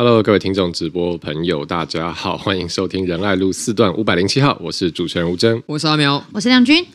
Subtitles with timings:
[0.00, 6.86] Hello，各位听众、直播朋友，大家好， 欢迎收听仁爱路四段五百零七号，我是主持人吴峥，我是阿苗，我是亮君。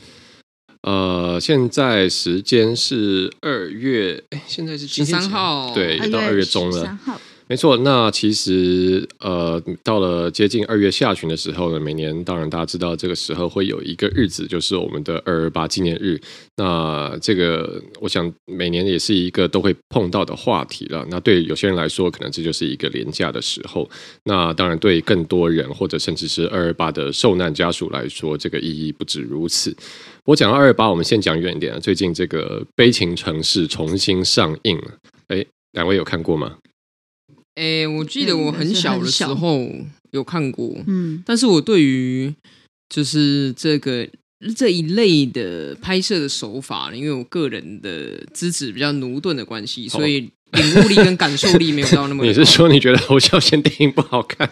[0.84, 6.98] 呃，现在时间是二月，哎，现在是十三号，对，到二月中了。
[7.54, 16.20] 没错，那其实呃，到了接近二月下旬的时候呢，每年当然大家知道这个时候会有一个日子，就是我们的二二八纪念日。
[16.58, 21.06] 那这个我想每年也是一个都会碰到的话题了。
[21.12, 23.88] 那对有些人来说，可能这就是一个廉价的时候。
[24.24, 29.72] 那当然对更多人或者甚至是二二八的受难家属来说，这个意义不止如此。
[30.26, 31.80] 我讲二二八，我们先讲远一点。
[31.80, 34.92] 最近这个《悲情城市》重新上映了，
[35.28, 36.58] 哎，两位有看过吗？
[37.56, 39.70] 哎，我记得我很小的时候
[40.12, 42.34] 有看过，嗯，但是我对于
[42.90, 44.08] 就是这个
[44.56, 52.26] 这一类的拍摄的手法，因为我个人的资质比较驽钝的关系，所以领悟力跟感受力没有到那么。
[52.26, 54.50] 你是说你觉得侯孝贤电影不好看？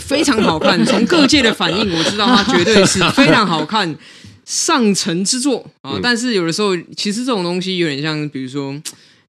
[0.00, 3.94] 非常好看，从各界的反应我知道它绝对是非常好看，
[4.46, 6.00] 上乘之作啊！
[6.02, 8.80] 但是有的时候，其实这种东西有点像，比如说。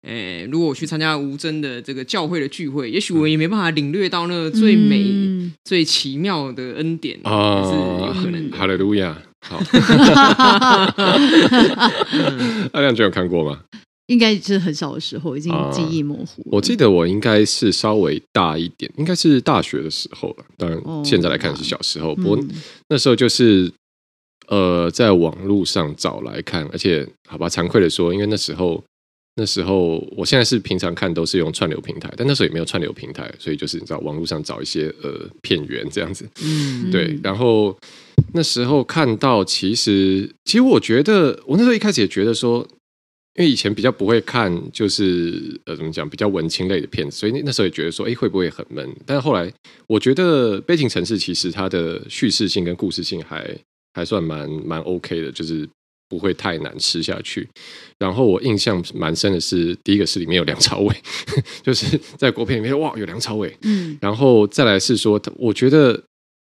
[0.03, 7.71] 诶，如果我去参加吴真的这个教会的聚会，也许我也没办法领略到那个最美、嗯、最奇妙的恩典啊，是
[8.05, 8.57] 有可能的。
[8.57, 9.57] 哈利路亚，好。
[12.73, 13.61] 阿亮君有看过吗？
[14.07, 16.49] 应该是很小的时候，已经记忆模糊、啊。
[16.51, 20.43] 我记得我应该是稍微大一点，应该是大学的时候了。
[20.57, 22.37] 当然，现在来看是小时候，哦、不过
[22.89, 23.71] 那时候就是
[24.49, 28.83] 呃，在网络上找来看，而且好吧，惭愧的说，因为那时候。
[29.35, 37.19] 那时候，我现在是平常看都是用串流平台，但那时候也没有串流平台，所以就是你知道网络上找一些呃片源这样子，嗯，对。
[37.23, 37.75] 然后
[38.33, 42.59] 那时候看到，其实其实我觉得，我那时候一开始也觉得说，
[43.39, 48.87] 因为以前比较不会看，就是呃怎么讲比较文青类的片子，所以那时候也觉得说，哎，会不会很闷？
[49.03, 49.51] 但是后来
[49.87, 53.57] 我觉得《背景城市》其实它的叙事性跟故事性还
[53.95, 55.67] 还算蛮蛮 OK 的，就是。
[56.13, 57.49] 不会太难吃下去。
[57.97, 60.95] 然后我印象蛮深的是，第一个是里面有梁朝伟，
[61.63, 63.57] 就是在国片里面哇有梁朝伟。
[63.63, 65.99] 嗯，然后再来是说，我觉得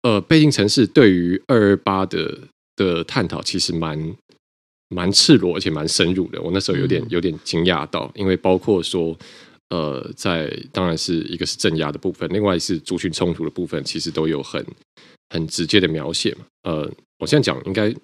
[0.03, 2.39] 呃，背景城市对于二二八的
[2.77, 4.15] 的探讨其实蛮
[4.91, 6.43] 蛮赤裸，而且蛮深入的。
[6.43, 9.17] 我那时候有点有点惊讶到，因为包括说
[9.71, 14.63] 呃，在当然是一个是镇压的部分，另外是族群冲突的部分，其实都有很
[15.31, 16.45] 很直接的描写嘛。
[16.65, 17.95] 呃，我现在讲应该。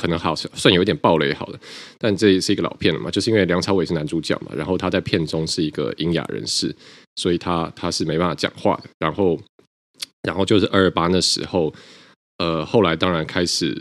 [0.00, 1.60] 可能好像算有一点暴雷好了，
[1.98, 6.74] 但这也是一个老片了嘛，就是因为梁朝伟是男主角嘛，然后他在片中是一个瘖哑人士，
[7.16, 8.88] 所以他他是没办法讲话的。
[8.98, 9.38] 然后，
[10.22, 11.70] 然后就是二二八那时候，
[12.38, 13.76] 呃，后来当然开始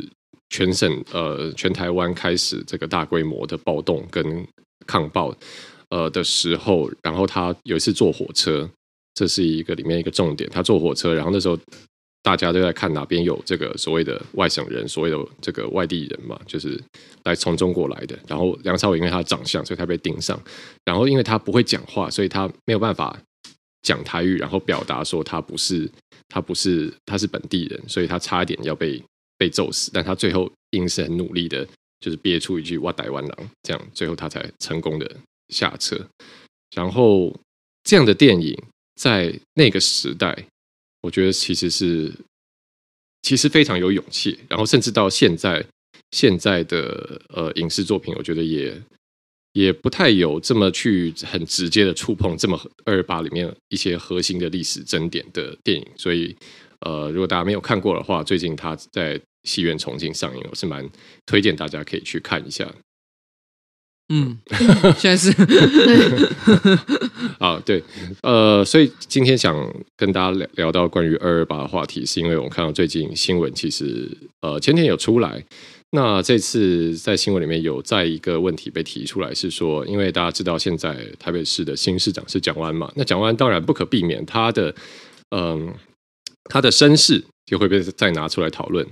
[0.50, 4.46] 全省呃全台湾开始这个大规模的暴动跟
[4.86, 5.34] 抗暴
[5.90, 8.70] 呃的时候，然后他有一次坐火车，
[9.14, 11.58] 这是一个里面一个重点，他坐火车，然后那时候。
[12.22, 16.80] 大家都在看哪边有这个所谓的外省人，所谓的这个外地人嘛，就是
[17.24, 18.20] 来从中国来的。
[18.28, 20.40] 然后梁朝伟因为他的长相，所以他被盯上。
[20.84, 23.18] 然后因为他不会讲话，所以他没有办法
[23.84, 25.90] 讲台语，然后表达说他不是
[26.28, 29.02] 他不是他是本地人，所以他差一点要被
[29.38, 29.90] 被揍死。
[29.94, 31.66] 但他最后硬是很努力的，
[32.02, 35.10] 就是憋出一句“我台湾人”，这样最后他才成功的
[35.48, 35.98] 下车。
[36.76, 37.34] 然后
[37.84, 38.62] 这样的电影
[38.96, 40.46] 在那个时代。
[41.02, 42.14] 我觉得其实是，
[43.22, 45.66] 其实非常有勇气，然后甚至到现在，
[46.12, 48.82] 现在的呃影视作品，我觉得也
[49.54, 56.36] 也不太有这么去很直接的触碰这么二八里面一些核心的历史争点的电影，所以
[56.82, 60.88] 呃，如果大家没有看过的话，最近他在戏院重新上映，我是蛮
[61.26, 62.70] 推荐大家可以去看一下。
[64.10, 64.38] 嗯，
[64.98, 65.32] 现在是
[67.38, 67.84] 啊，对，
[68.24, 69.56] 呃，所以今天想
[69.96, 74.10] 跟大家聊聊到关于二二八的话题，是因为我看到最近新闻，其实
[74.42, 75.46] 呃前天有出来，
[75.92, 84.74] 那这次在新闻里面有再一个问题被提出来，是说，因为大家知道现在台北市的新市长是蒋万嘛，那蒋万当然不可避免他的
[85.32, 85.72] 嗯、
[86.46, 88.84] 他的身世就会被再拿出来讨论。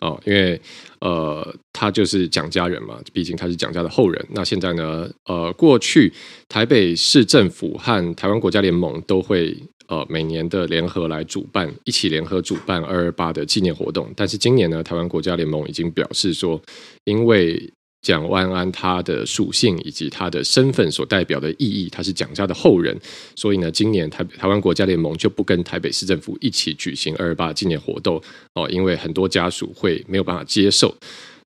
[0.00, 0.60] 哦，因为
[1.00, 4.26] 呃，他就是蒋家人嘛，毕竟他是蒋家的后人。
[4.30, 6.12] 那现在呢，呃，过去
[6.48, 9.56] 台北市政府和台湾国家联盟都会
[9.88, 14.12] 呃每年的联合来主办，一起联合主办二二八的纪念活动。
[14.16, 16.60] 但是今年呢，台湾国家联盟已经表示说，
[17.04, 17.72] 因为
[18.06, 22.96] 蒋万安他的属性以及他的身份所代表的意义，他是蒋家的后人，
[23.34, 28.22] 所以呢，今年台台湾国家联盟就不跟台北市政府一起举行二二八纪念活动
[28.54, 30.94] 哦，因为很多家属会没有办法接受。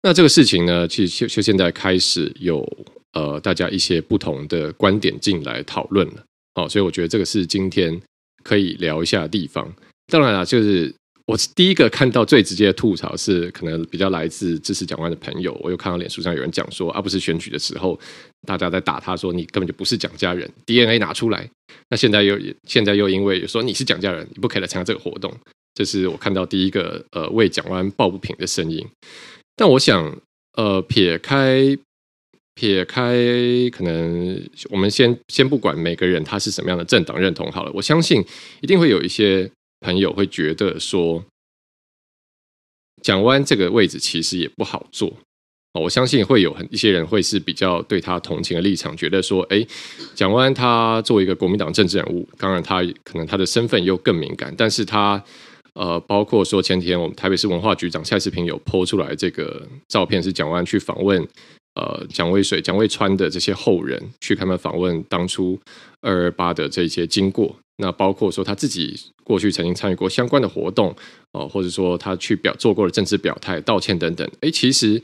[0.03, 2.63] 那这个事情呢，其实就就现在开始有
[3.15, 6.23] 呃大家一些不同的观点进来讨论了
[6.57, 7.99] 哦，所以我觉得这个是今天
[8.45, 9.67] 可以聊一下地方。
[10.13, 10.95] 当然了，就是
[11.31, 15.57] 我第一个看到最直接的吐槽是，可能比较来自支持蒋万的朋友。
[15.63, 17.97] 我又看到脸书上有人讲说，啊，不是选举的时候，
[18.49, 21.49] 大家在打他说你根本就不是蒋家人，DNA 拿出来。
[21.89, 25.33] 那现在又现在又因为说你是蒋家人，你不可以来参加这个活动。
[25.73, 28.85] 这是我看到第一个呃为蒋万抱不平的声音。
[29.55, 30.21] 但我想，
[30.57, 31.79] 呃，撇开
[32.57, 33.15] 撇开，
[33.71, 38.21] 可能我们先先不管每个人他是什么样的政党认同好了，我相信
[38.63, 39.49] 一定会有一些
[39.81, 41.25] 朋友会觉得说，
[43.03, 45.13] 蒋万这个位置其实也不好做。
[45.75, 49.67] 我相信会有很一些人会是比较对他同情的立场，觉得说，哎，
[50.15, 55.23] 蒋万他作为一个国民党政治人物，当然他可能他的身份又更敏感，但是他。
[55.75, 61.27] 呃，包括说前天我们台北市文化局长蔡世平有 po 出来这个照片，是蒋万去访问
[61.75, 65.59] 呃蒋渭水、蒋渭川的这些后人，去他们访问当初
[66.01, 67.55] 二二八的这些经过。
[67.79, 68.95] 那包括说他自己
[69.25, 70.91] 过去曾经参与过相关的活动，
[71.33, 74.31] 哦、呃，或者说他去表做过的政治表态、道歉等等。
[74.41, 75.03] 哎，其实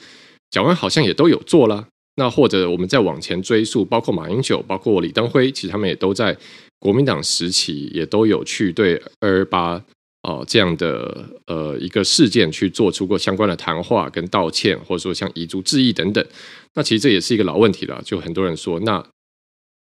[0.51, 1.89] 蒋万好像也都有做了。
[2.17, 6.37] 那或者我们再往前追溯，包括马英九、包括李登辉，其实他们也都在
[6.79, 9.83] 国民党时期也都有去对二二八。
[10.27, 16.27] 哦，这样的呃一个事件去做出过相关的谈话跟道歉，或者说像遗族致意等等，
[16.75, 18.03] 那其实这也是一个老问题了。
[18.05, 19.01] 就很多人说，那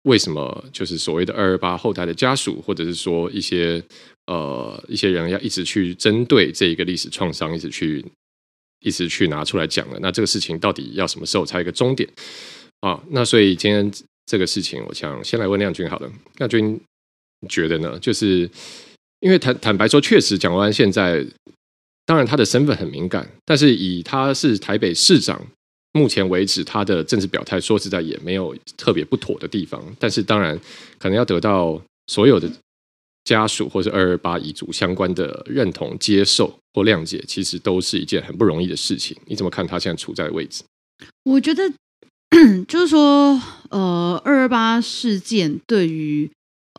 [0.04, 3.84] 为什么就是所谓的二二八后代的家属，或者是说一些
[4.28, 8.02] 呃一些人要一直去针对这一个历史创伤，一直去
[8.80, 9.98] 一直去拿出来讲了？
[10.00, 12.08] 那这个事情到底要什么时候才一个终点
[12.80, 12.98] 啊？
[13.10, 13.92] 那所以今天
[14.24, 16.80] 这个事情，我想先来问亮君好了，亮君
[17.46, 17.98] 觉得呢？
[17.98, 18.48] 就是。
[19.20, 21.24] 因为坦坦白说，确实蒋万安现在，
[22.06, 25.46] 当然他的身份很敏感，但是以他是台北市长，
[25.92, 29.84] 目前为止他的政治表态，说实在也没有特别不妥的地方。
[29.98, 30.58] 但是当然，
[30.98, 32.50] 可能要得到所有的
[33.24, 39.14] 家属或是二二八遗族相关的认同、接受或谅解，其实都是一件很不容易的事情。
[39.26, 40.64] 你怎么看他现在处在的位置？
[41.24, 41.70] 我觉得
[42.66, 43.38] 就是说，
[43.68, 46.30] 呃，二二八事件对于。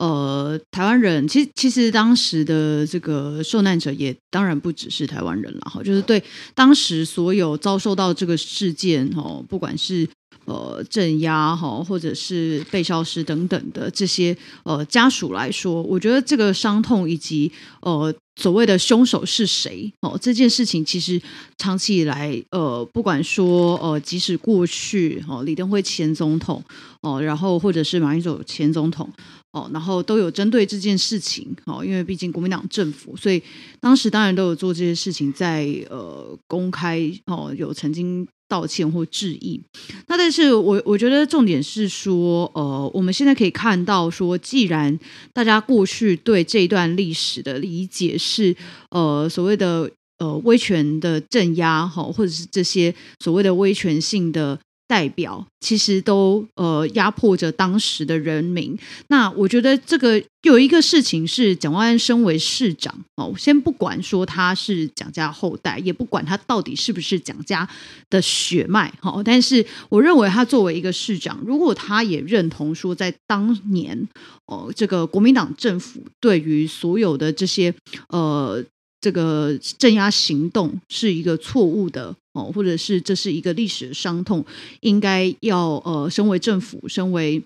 [0.02, 6.24] 呃，台湾人其实其实当时的这个受难者也当然不只是台湾人了哈，就是对
[6.56, 10.08] 当时所有遭受到这个事件哈，不管是
[10.46, 17.52] 呃镇压哈，或者是被消失等等的这些呃家属来说，我觉得这个伤痛以及
[17.82, 18.12] 呃。
[18.38, 19.92] 所谓的凶手是谁？
[20.00, 21.22] 哦，这件事情其实
[21.58, 26.64] 长期以来，呃，不管说，呃，即使过去，哦，李登辉前总统，
[27.02, 29.08] 哦，然后或者是马英九前总统，
[29.52, 33.42] 哦，然后都有针对这件事情，哦，因为毕竟国民党政府，所以
[33.80, 38.28] 当时当然都有做这些事情在，呃公开，哦，有曾经。
[38.52, 39.62] 道歉或致意，
[40.08, 45.00] 那但是我我觉得重点是说，呃，我们现在可以看到说，既然
[45.32, 48.54] 大家过去对这一段历史的理解是，
[48.90, 52.94] 呃，所谓的呃威权的镇压哈，或者是这些
[53.24, 54.60] 所谓的威权性的。
[54.92, 58.78] 代表其实都呃压迫着当时的人民。
[59.08, 67.66] 那我觉得这个有一个事情是蒋万安身为市长哦，先不管说他是蒋家后代，也不管他到底是不是蒋家
[68.10, 74.06] 的血脉哈，但是我认为他作为一个市长，如果他也认同说在当年
[74.48, 77.74] 哦这个国民党政府对于所有的这些
[78.10, 78.62] 呃。
[79.04, 84.46] 这个镇压行动是一个错误的哦，或者是这是一个历史的伤痛，
[84.80, 87.44] 应该要呃，身为政府，身为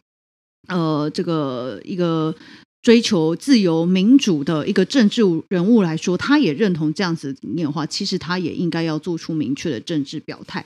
[0.67, 2.33] 呃这个一个
[2.81, 10.63] 追求自由民主的一个政治人物来说，他也认同这样子的理念的话，其实他也应该要做出明确的政治表态。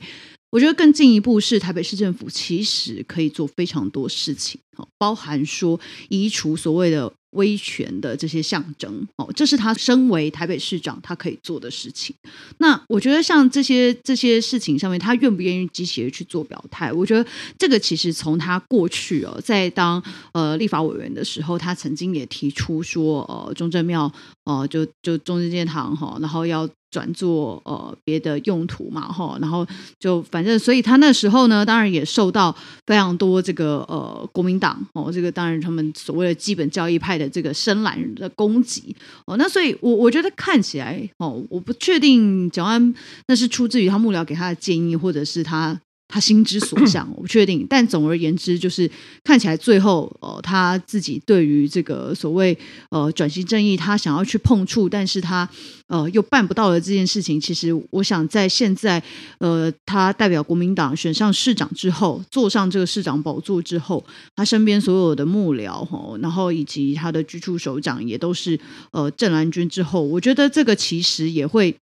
[0.51, 4.59] 我觉得更进一步是台北市政府其实可以做非常多事情，
[4.97, 5.79] 包含说
[6.09, 7.11] 移除所谓的。
[7.33, 12.15] 威权的这些象征哦，这是他身为台北市长他可以做的事情。
[12.57, 16.91] 那我觉得像这些这些事情上面，他愿不愿意积极的去做表态？
[16.91, 17.23] 我觉得
[17.55, 20.03] 这个其实从他过去哦，在当
[20.33, 24.11] 呃立法委员的时候，他曾经也提出说，呃，中正庙
[24.45, 26.67] 哦、呃，就就中正纪念堂哈，然后要。
[26.91, 29.65] 转做呃别的用途嘛哈，然后
[29.99, 32.55] 就反正，所以他那时候呢，当然也受到
[32.87, 42.95] 非常多这个呃国民党哦，这个当然他们所谓的基本教义派的这个深蓝人的攻击哦，那所以我我觉得看起来哦，我不确定蒋万安
[43.27, 45.79] 那是出自于他幕僚给他的建议，或者是他
[46.11, 47.65] 他心之所向， 我不确定。
[47.69, 48.89] 但总而言之，就是
[49.23, 52.57] 看起来最后，呃，他自己对于这个所谓
[52.89, 55.47] 呃转型正义，他想要去碰触，但是他
[55.87, 59.01] 呃又办不到的这件事情，其实我想在现在，
[59.37, 64.03] 呃，他代表国民党选上市长之后，坐上这个市长宝座之后，
[64.35, 71.75] 他身边所有的幕僚哈，然后以及他的居处首长也都是呃郑兰军之后，我觉得这个其实也会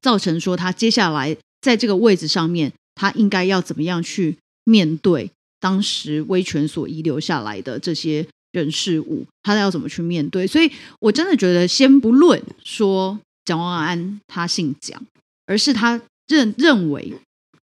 [0.00, 2.72] 造成说他接下来在这个位置上面。
[2.94, 9.26] 他应该要怎么样去面对当时威权所遗留下来的这些人事物？
[9.42, 10.46] 他要怎么去面对？
[10.46, 10.70] 所以
[11.00, 15.02] 我真的觉得，先不论说蒋万安他姓蒋，
[15.46, 17.12] 而是他认认为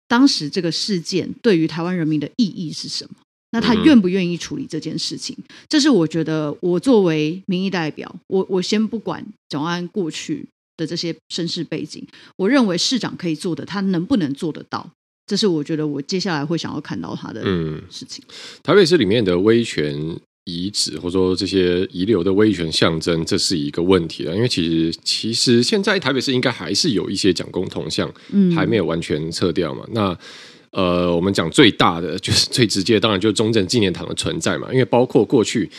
[0.08, 3.10] 当时这个事件对于台湾人民的意义是什么？
[3.52, 5.36] 那他愿不愿意处理这件事情？
[5.68, 10.46] 这是我觉得，我作为民意代表，我我先不管蒋万安过去
[10.76, 14.88] 的这些身世背景，我认为市长可以做的，他能不能做得到？
[15.30, 17.40] 这是我觉得我接下来会想要看到他的
[17.88, 18.20] 事情。
[18.26, 18.34] 嗯，
[18.64, 19.96] 台北市里面的威权
[20.46, 24.34] 遗址，或者说这些遗留的威权象征，这是一个问题了。
[24.34, 28.12] 因为其实其实现在台北市应该还是有一些蒋公铜像，
[28.56, 29.84] 还没有完全撤掉嘛。
[29.86, 30.18] 嗯、那
[30.72, 34.66] 呃，我们讲最大的 就是最直接的，当然就是中正纪念堂的存在嘛。
[34.72, 35.70] 因为包括过去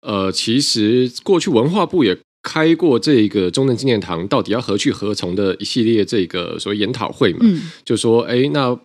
[0.00, 8.76] 呃，其实过去文化部也开过这个中正纪念堂到底要何去何从的一系列这个所谓研讨会嘛，嗯、就说哎那。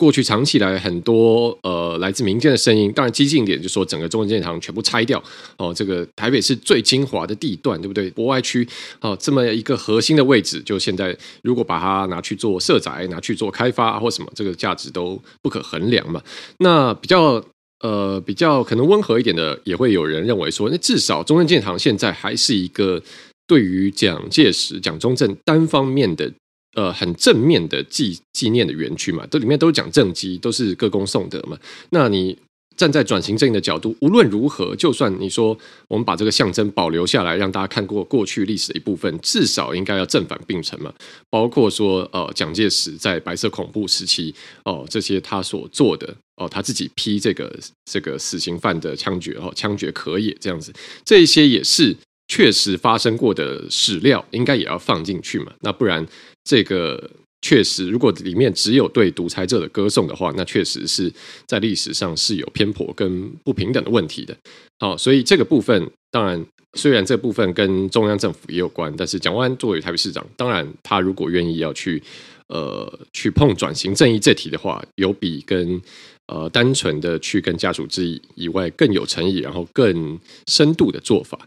[0.00, 5.22] 过去长期以来很多呃来自民间的声音，当然激进一点，就说整个中正纪念堂全部拆掉
[5.58, 8.10] 哦，这个台北是最精华的地段，对不对？
[8.12, 8.66] 博爱区
[9.02, 16.22] 哦，这么一个核心的位置，就现在如果把它拿去做社宅，拿去做开发或什么，这个价值都不可衡量嘛。
[16.60, 17.44] 那比较
[17.80, 23.02] 呃比较可能温和一点的，也会有人认为说，那至少中正纪念堂现在还是一个
[23.46, 26.32] 对于蒋介石、蒋中正单方面的。
[26.74, 31.58] 呃，很正面的纪纪念的园区嘛，这里面都是讲政绩，都是歌功颂德嘛。
[31.90, 32.38] 那你
[32.76, 35.58] 站在转型正义的角度，无论如何，就算你说
[35.88, 40.94] 我们把这个象征保留下来，让大家看过过去历史的一部分，至少应该要正反并存嘛。
[41.28, 44.32] 包括说，呃，蒋介石在白色恐怖时期，
[44.64, 47.52] 哦、这些他所做的，哦、他自己批这个
[47.84, 50.72] 这个死刑犯的枪决，哦，枪决可以这样子，
[51.04, 51.94] 这一些也是
[52.28, 55.52] 确实发生过的史料，应该也要放进去嘛。
[55.60, 56.06] 那不然。
[56.44, 57.10] 这个
[57.42, 61.12] 确实，如果里面只有对独裁者的歌颂的话，那确实是
[61.46, 64.36] 在历史上是有偏颇跟不平等的问题的。
[64.78, 66.44] 好，所以这个部分当然，
[66.74, 72.02] 虽然这部分跟中央政府也有关，但是蒋万安作为台北市长，当然他如果愿意要去
[72.48, 75.80] 呃去碰转型正义这题的话，有比跟
[76.26, 81.38] 呃单纯的去跟家属之意以外更有诚意，然后更深度的做法。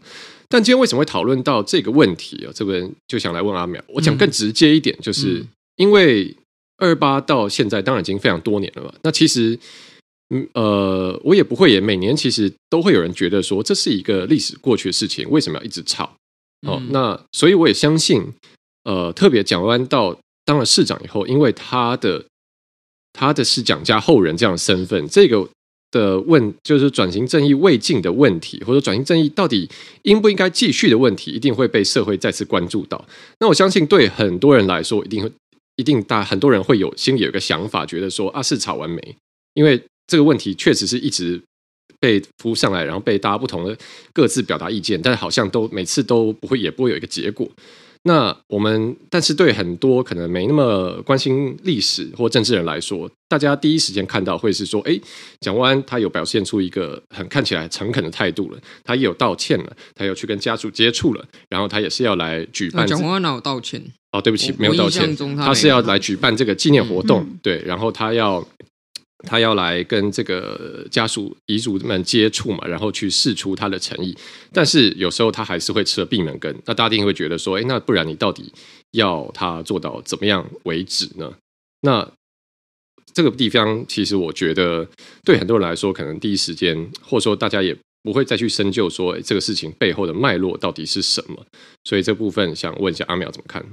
[0.48, 2.52] 但今天为什么会讨论到这个问题啊？
[2.54, 3.80] 这边就想来问阿淼。
[3.88, 5.44] 我讲更直接一点，就是
[5.76, 6.34] 因为
[6.78, 8.92] 二二八到现在当然已经非常多年了嘛。
[9.02, 9.58] 那其实，
[10.30, 16.16] 嗯呃，我也不会也每年其实都会有人觉得说，这是一个历史过去的事情，为什么要一直吵？
[16.66, 18.22] 哦，那所以我也相信，
[18.84, 22.24] 呃，特别蒋万安到当了市长以后，因为他的
[23.12, 25.48] 他的是蒋家后人这样的身份，这个。
[25.94, 29.70] 的问就是转型正义未尽的问题，或者转型正义到底
[30.02, 33.02] 应不应该继续的问题，一定会被社会再次关注到。
[33.38, 35.30] 那我相信对很多人来说，一定会
[35.76, 39.16] 一定大很多人会有心里有一个想法，觉得说啊，是吵完没？
[39.54, 41.40] 因为这个问题确实是一直
[42.00, 43.78] 被浮上来，然后被大家不同的
[44.12, 47.48] 各自表达意见，但好像都每次都不会，也不会有一个结果。
[48.06, 55.00] 那我们，但是对很多可能没那么关心历史或政治人来说，大家第一时间看到会是说，哎，
[55.40, 62.86] 蒋万安他有表现出一个很看起来诚恳的态度了，他也有道歉了，他有去跟家属接触了，然后他也是要来举办。
[62.86, 63.82] 蒋万安哪有道歉？
[64.12, 68.46] 哦，对不起，没有道歉，他，他是要来举办这个纪念活动，嗯、对，然后他要。
[69.24, 74.16] 他要来跟这个家属遗族们接触嘛，然后去试出他的诚意，
[74.52, 76.54] 但是有时候他还是会吃了闭门羹。
[76.64, 78.52] 那大家一定会觉得说，哎，那不然你到底
[78.92, 81.32] 要他做到怎么样为止呢？
[81.80, 82.08] 那
[83.12, 84.88] 这个地方其实我觉得
[85.24, 91.46] 对很多人来说，可能第一时间或者说大家也不会再去深究说，这个事情背后的脉络到底是什么。
[91.84, 93.64] 所以这部分想问一下阿苗怎么看？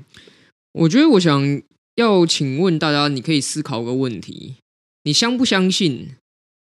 [0.74, 1.62] 我觉得我想
[1.96, 4.56] 要请问大家，你可以思考个问题。
[5.04, 6.16] 你相不相信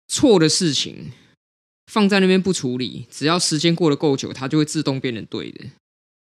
[0.08, 1.12] 错的事情
[1.88, 5.66] 放在那边不处理，只要时间过得够久，它就会自动变成对的？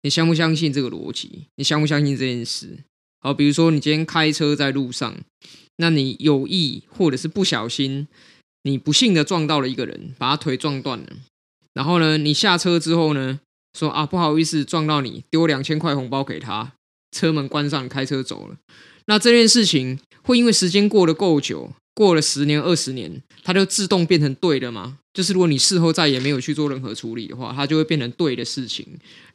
[0.02, 1.46] 你相不相信这个逻辑？
[1.56, 2.78] 你相不相信这件事？
[3.20, 5.14] 好，比如说你今天开车在路上，
[5.76, 8.08] 那你有意或者是不小心，
[8.62, 11.16] 你不幸的撞到了一个人，把他腿撞断了。
[11.74, 13.40] 然后呢，你下车之后呢，
[13.78, 16.72] 说啊不好意思撞到你，丢两千块红包给他，
[17.10, 18.56] 车门关上，开车走了。
[19.06, 24.98] 那这件事情会因为时间过得够久，过了十年、二十年，它就自动变成对的吗？
[25.12, 28.86] 就是如果你事后再也没有去做任何处理的话，它就会变成对的事情。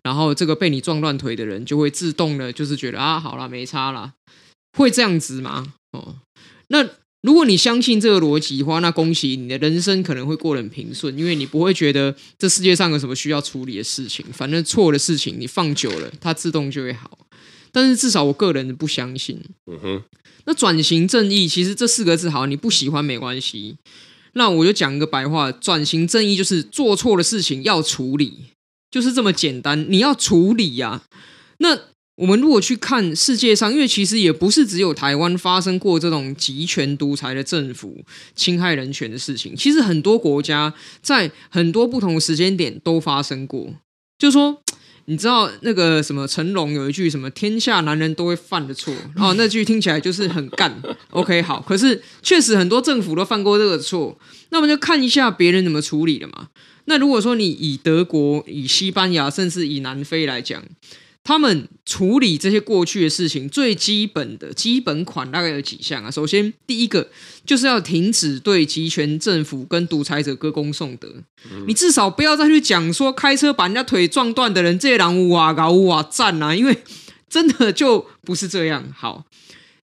[0.04, 4.14] 然后这个被你撞断腿的人就会自动的，就是觉得啊，好了，没差了，
[4.78, 5.74] 会这样子吗？
[5.92, 6.16] 哦，
[6.70, 6.88] 那
[7.24, 17.18] 如果你相信这个逻辑的话，那恭喜你的人生可能会过得很平顺，因为你不会觉得这世界上有什么需要处理的事情，反正错的事情你放久了，它自动就会好。
[17.76, 19.38] 但是至少我个人不相信。
[19.70, 20.04] 嗯哼。
[20.46, 23.76] 那转型正义其实这四个字好，你不喜欢没关系。
[24.32, 28.46] 那我就讲一个白话，转型正义就是做错的事情要处理，
[28.90, 29.86] 就是这么简单。
[29.90, 31.04] 你要处理呀、啊。
[31.58, 31.78] 那
[32.16, 38.06] 我们如果去看世界上，因为其实也不是只有台湾发生过这种集权独裁的政府
[38.36, 43.74] 侵害人权的事情，其实很多国家在很多不同的时间点都发生过。
[44.18, 44.62] 就是说。
[45.06, 50.82] 你知道那个什么成龙有一句什么“天下男人都会犯的错”哦，那句听起来就是很干。
[51.12, 54.18] OK，好，可是确实很多政府都犯过这个错，
[54.50, 56.48] 那我们就看一下别人怎么处理的嘛。
[56.86, 60.64] 那如果说你以德国、以西班牙，甚至以南非来讲。
[61.26, 66.12] 他们处理这些过去的事情，最基本的基本款大概有几项啊？
[66.12, 67.10] 首先，第一个
[67.44, 71.12] 就是要停止对集权政府跟独裁者歌功颂德。
[71.66, 76.56] 你至少不要再去讲说开车把人家腿撞断的人，这些人哇搞哇赞啊！
[76.56, 76.78] 因为
[77.28, 78.94] 真的就不是这样。
[78.96, 79.26] 好，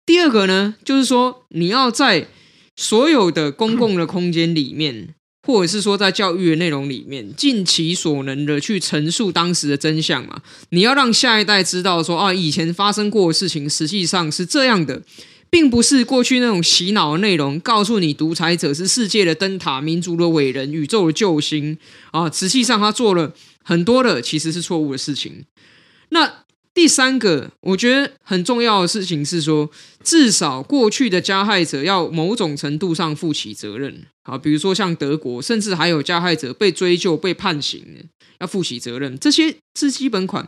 [0.07, 2.27] 第二个呢，就是说你要在
[2.75, 5.13] 所有的公共的空间里面。
[5.49, 10.43] 或者是说，在教育的内容里面，尽其所能的去陈述当时的真相嘛。
[10.69, 15.01] 你要让下一代知道说，啊，以前发生过的事情实际上是这样的，
[15.49, 21.75] 并不是过去那种洗脑的内容，告诉你独裁者是世界的灯塔、民族的伟人、宇宙的救星
[22.11, 22.29] 啊。
[22.29, 25.45] 实际上，他做了很多的其实是错误的事情。
[26.09, 26.31] 那
[26.73, 29.69] 第三个，我觉得很重要的事情是说，
[30.03, 34.05] 至少过去的加害者要某种程度上负起责任。
[34.23, 37.83] 好，比如说像德国，甚至还有加害者被追究、被判刑，
[38.39, 40.47] 要负起责任，这些是基本款。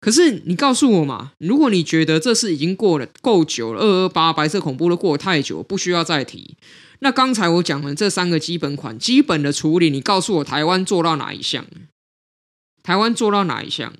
[0.00, 6.56] 可是你告诉我嘛，如果你觉得这事已经过了够久了，二二八白色恐怖都过得太久，不需要再提。
[7.00, 11.66] 那刚才我讲的这三个基本款，基本的处理，你告诉我台湾做到哪一项？
[12.82, 13.92] 台湾做到哪一项？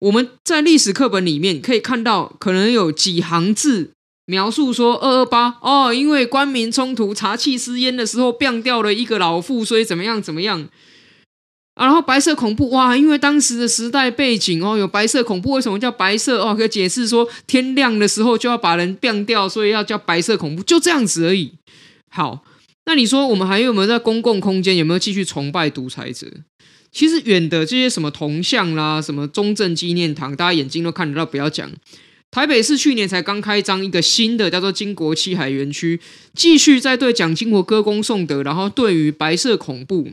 [0.00, 3.90] 我们在历史课本里面可以看到，可能有几行字
[4.26, 10.68] 描述说二二八哦，因为官民冲突、茶气私烟的时候，毙掉了一个老妇，所以怎么样怎么样。
[11.74, 16.54] 啊、然后白色恐怖哇，因为当时的时代背景哦，有白色恐怖，为什么叫白色哦？
[16.54, 21.52] 可以解释说天亮的时候就要把人毙掉，所以要叫白色恐怖，就这样子而已。
[22.10, 22.44] 好，
[22.84, 26.26] 那你说我们还有没有在公共空间有没有继续崇拜独裁者？
[26.92, 31.24] 其实远的这些什么铜像啦，什么中正纪念堂，大家眼睛都看得到。
[31.24, 31.70] 不要讲，
[32.30, 36.00] 台北市去年才刚开张一个新的叫做金国七海园区，
[36.34, 40.10] 继续在对蒋经国歌功颂德，然后对于白色恐怖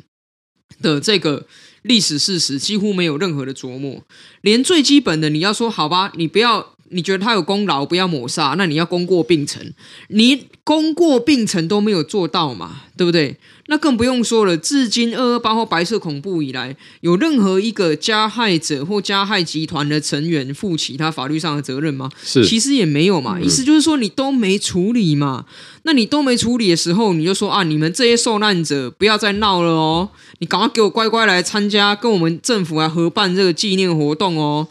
[0.82, 1.48] 的这个
[1.82, 4.04] 历史事实几乎没有任何的琢磨，
[4.42, 6.77] 连最基本的你要说好吧，你不要。
[6.90, 9.62] 你觉得他有功劳，不要抹杀，那你要功过并成。
[10.10, 13.38] 你功过并成都没有做到嘛，对不对？
[13.70, 14.56] 那更不用说了。
[14.56, 22.10] 至今二二八或白色恐怖以来，有任何一个加害者或加害集团的成员负起他法律上的责任吗？
[22.24, 23.38] 是，其实也没有嘛。
[23.42, 25.46] 意思就是说，你都没处理嘛。
[25.84, 34.68] 那你都没处理的时候，你就说啊，你们这些受难者不要再闹了哦，你赶快给我乖乖来参加，跟我们政府来合办这个纪念活动哦。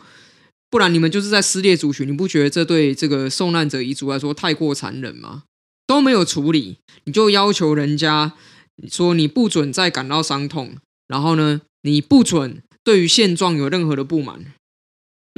[0.71, 5.45] 不然你们就是在撕裂族群，你不觉得这对这个受难者遗族来说太过残忍吗？
[5.87, 8.33] 都没有处理，你就要求人家
[8.91, 10.77] 说你不准再感到伤痛，
[11.07, 14.53] 然后呢，你不准对于现状有任何的不满。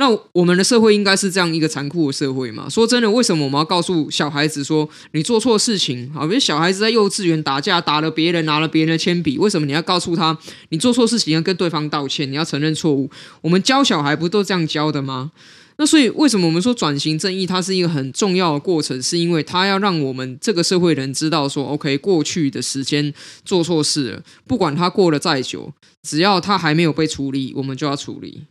[0.01, 2.69] 那我们的社会应该是这样一个残酷的社会嘛？
[2.69, 6.09] 说真的，为什么我们要告诉小孩子说你做错事情？
[6.15, 13.11] 好，比如小孩子在幼稚园打架，打了别人，拿了别人的铅笔，为什么你要告诉他你做错事情要跟对方道歉，你要承认错误？
[13.41, 15.33] 我们教小孩不都这样教的吗？
[15.79, 19.03] 那所以为什么我们说转型正义它是一个很重要的过程？
[19.03, 23.13] 是因为它要让我们这个社会人知道说，OK，过去的时间
[23.45, 28.45] 做错事了，不管他过了再久，只要他还没有被处理，我们就要处理。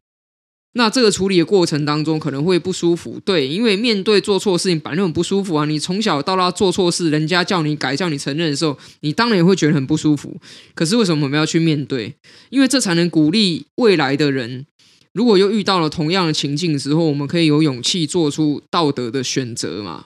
[0.77, 5.65] 那这个处理的过程当中可能会不舒服，对，因为面对做错事情本来就很不舒服啊。
[5.65, 10.39] 你从小到大做错事，人家叫你改、叫你承认的时候，你当然也会觉得很不舒服。
[10.75, 12.13] 可是为什么我们要去面对？
[12.51, 14.67] 因为这才能鼓励未来的人，
[15.13, 20.05] 如果又遇到了同样的情境之后，我们可以有勇气做出道德的选择嘛。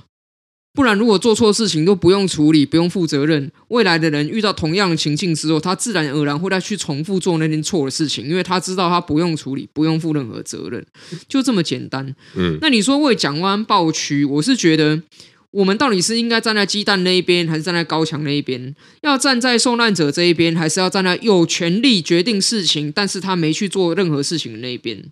[0.74, 10.86] 不然，如果做错事情都不用处理、不用负责任，未来的人遇到同样的情境之后，他自然而然会再去重复做那件错的事情，因为他知道他不用处理、不用负任何责任，
[11.28, 12.16] 就这么简单。
[12.38, 15.02] 嗯，那你说为蒋万安抱屈，我是觉得
[15.52, 18.74] 我们到底是应该站在鸡蛋那一边，还是站在高墙那一边？
[19.02, 25.04] 要站在受难者这一边，还是要站在有权利决定事情，但是他没去做任何事情的那一边？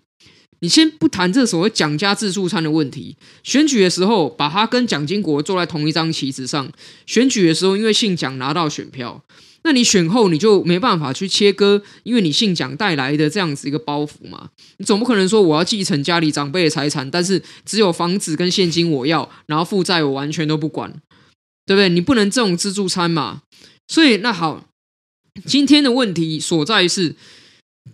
[0.60, 6.70] 你先不谈这所谓蒋家自助餐的问题，选举的时候把他跟蒋经国坐在同一张旗子上，
[7.06, 9.24] 选举的时候因为姓蒋拿到选票，
[9.64, 20.92] 那你选后你就没办法去切割，因为你姓蒋带来的这样子一个包袱嘛，你总不可能说我要继承家里长辈的财产，但是只有房子跟现金我要，然后负债我完全都不管，
[21.64, 21.88] 对不对？
[21.88, 23.42] 你不能这种自助餐嘛，
[23.88, 24.66] 所以那好，
[25.46, 27.16] 今天的问题所在是。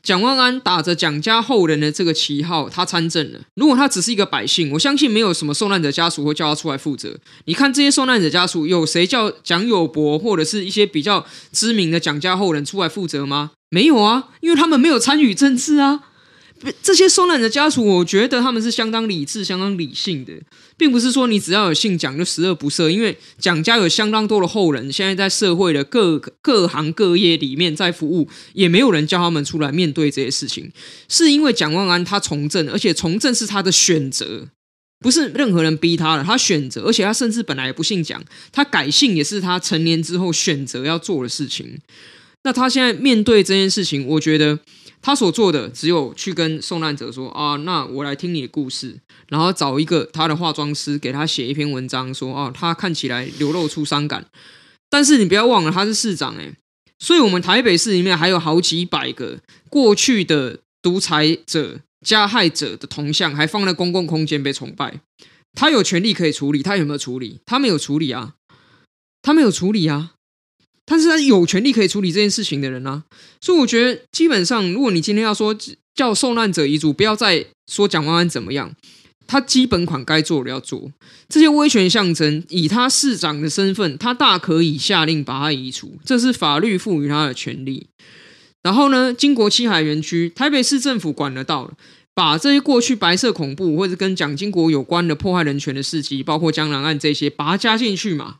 [0.02, 3.40] 蒋万安打着蒋家后人的这个旗号，他参政了。
[3.54, 7.16] 如果他只是一个百姓，我相信没有什么受难者家属会叫他出来负责。
[7.46, 13.52] 你看这些受难者家属，有谁叫蒋友柏或者是一些比较知名的蒋家后人出来负责吗？
[13.70, 16.02] 没有啊，因为他们没有参与政治啊。
[16.82, 20.32] 这些受难者家属，我觉得他们是相当理智、相当理性的，
[20.76, 22.88] 并不是说你只要有姓蒋就十恶不赦。
[22.88, 30.72] 因为蒋家有相当多的后人，现在在社会的各各行各业里面在服务，也没有人叫他们出来面对这些事情。
[31.08, 34.48] 是因为蒋万安他从政，而且从政是他的选择，
[35.00, 41.78] 不是任何人逼他的，他选择，而且他甚至本来也不姓蒋，他改姓也是他成年之后选择要做的事情。
[42.44, 44.58] 那他现在面对这件事情，我觉得。
[45.06, 54.26] 他所做的只有去跟受难者说啊，那我来听你的故事，然后找一个他的化妆师给他写一篇文章，说啊，他看起来流露出伤感。
[54.90, 56.54] 但是你不要忘了，他是市长诶，
[56.98, 59.38] 所以我们台北市里面还有好几百个
[59.70, 65.02] 过去的独裁者、加害者的铜像，还放在公共空间被崇拜。
[65.52, 67.38] 他有权利可以处理，他有没有处理？
[67.46, 68.34] 他没有处理啊，
[69.22, 70.14] 他没有处理啊。
[70.86, 73.02] 但是他有权利可以处理这件事情的人、啊，
[73.40, 75.54] 所以我觉得基本上，如果你今天要说
[75.94, 78.72] 叫受难者遗嘱不要再说蒋万安怎么样，
[79.26, 80.92] 他基本款该做的要做，
[81.28, 87.88] 这些威权象征，以他市长的身份，他大可以下令把他移除，这是法律赋予他的权利。
[88.62, 91.72] 然后呢，经国七海园区，台北市政府管得到了，
[92.14, 98.36] 把这些过去白色恐怖或者跟蒋经国有关的破坏人权的事迹，包括江南案这些，把它加进去嘛。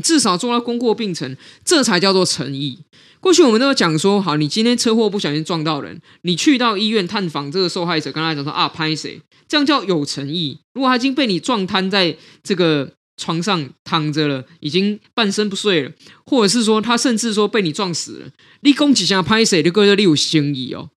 [0.00, 2.78] 至少做到功过并成，这才叫做诚意。
[3.20, 9.20] 过去我们都有讲说，好，你今天车祸不小心撞到人，你去到医院探访这个受害者，跟他讲说啊，拍谁？
[9.48, 10.58] 这样叫有诚意。
[10.74, 15.90] 如果他已经被你撞瘫在这个床上躺着了，已经半身不遂了，
[16.24, 18.30] 或者是说他甚至说被你撞死了，
[18.60, 19.62] 立功几下拍谁？
[19.62, 20.90] 就觉得你有心意哦。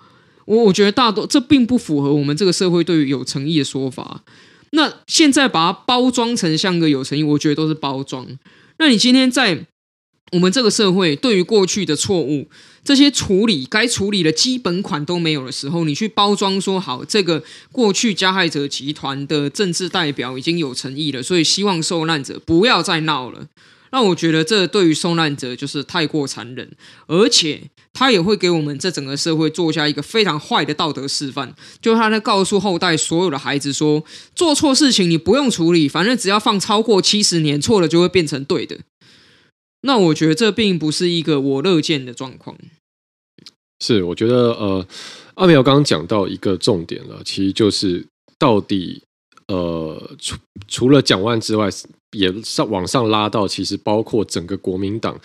[0.45, 4.21] 我我觉得大多这并不符合我们这个社会对于有诚意的说法。
[4.71, 8.27] 那现在把它包装成像个有诚意，我觉得都是包装。
[8.77, 9.65] 那你今天在
[10.31, 12.49] 我们这个社会，对于过去的错误，
[12.83, 23.47] 这些处理该处理的基本款都没有的时候，你去包装说好，这个过去加害者集团的政治代表已经有诚意了，所以希望受难者不要再闹了。
[23.91, 26.71] 那我觉得这对于受难者就是太过残忍，
[27.07, 34.03] 而且他也会给我们这整个社会做下一个非常坏的道德示范，就他在告诉后代所有的孩子说，
[34.35, 38.79] 做错事情你不用处理，反正只要放超过七十年，错了就会变成对的。
[39.81, 42.57] 那我觉得这并不是一个我乐见的状况。
[43.79, 44.87] 是，我觉得呃，
[45.35, 48.05] 阿苗刚刚讲到一个重点了，其实就是
[48.37, 49.01] 到底
[49.47, 51.69] 呃，除除了蒋万之外。
[52.17, 55.17] 也上往上拉到，其实包括整个国民党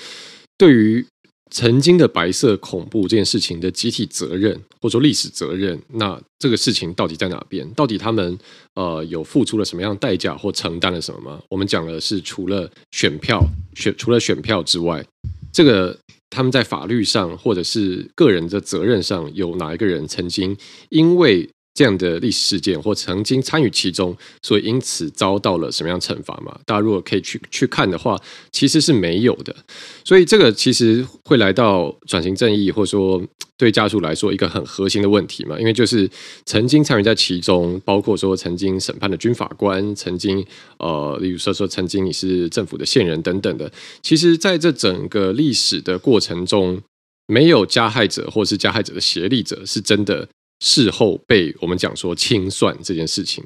[0.57, 1.05] 对于
[1.51, 7.69] 曾经的白色恐怖这件事情的集体责任，或者说历史责任，那这个事情到底在哪边？
[7.75, 8.37] 到底他们
[8.75, 11.41] 呃有付出了什么样的代价或承担了什么吗？
[11.49, 13.41] 我们讲的是除了选票
[13.75, 15.05] 选除了选票之外，
[15.53, 15.97] 这个
[16.29, 20.57] 他们在法律上或者是个人的责任上，有哪一个人曾经
[20.89, 26.59] 因为这样的历史事件，或曾经参与其中，所以因此遭到了什么样惩罚嘛？
[26.65, 28.19] 大家如果可以去去看的话，
[28.51, 29.55] 其实是没有的。
[30.03, 33.23] 所以这个其实会来到转型正义，或者说
[33.59, 35.61] 对家属来说一个很核心的问题嘛。
[35.61, 36.09] 因为就是
[36.47, 40.43] 曾经参与在其中，包括说曾经审判的军法官，曾经
[40.79, 46.81] 呃，例如说说曾经你是政府的线人等等的，其实在这整个历史的过程中，
[47.27, 50.27] 没有加害者或是加害者的协力者，是真的。
[50.61, 53.45] 事后被我们讲说清算这件事情，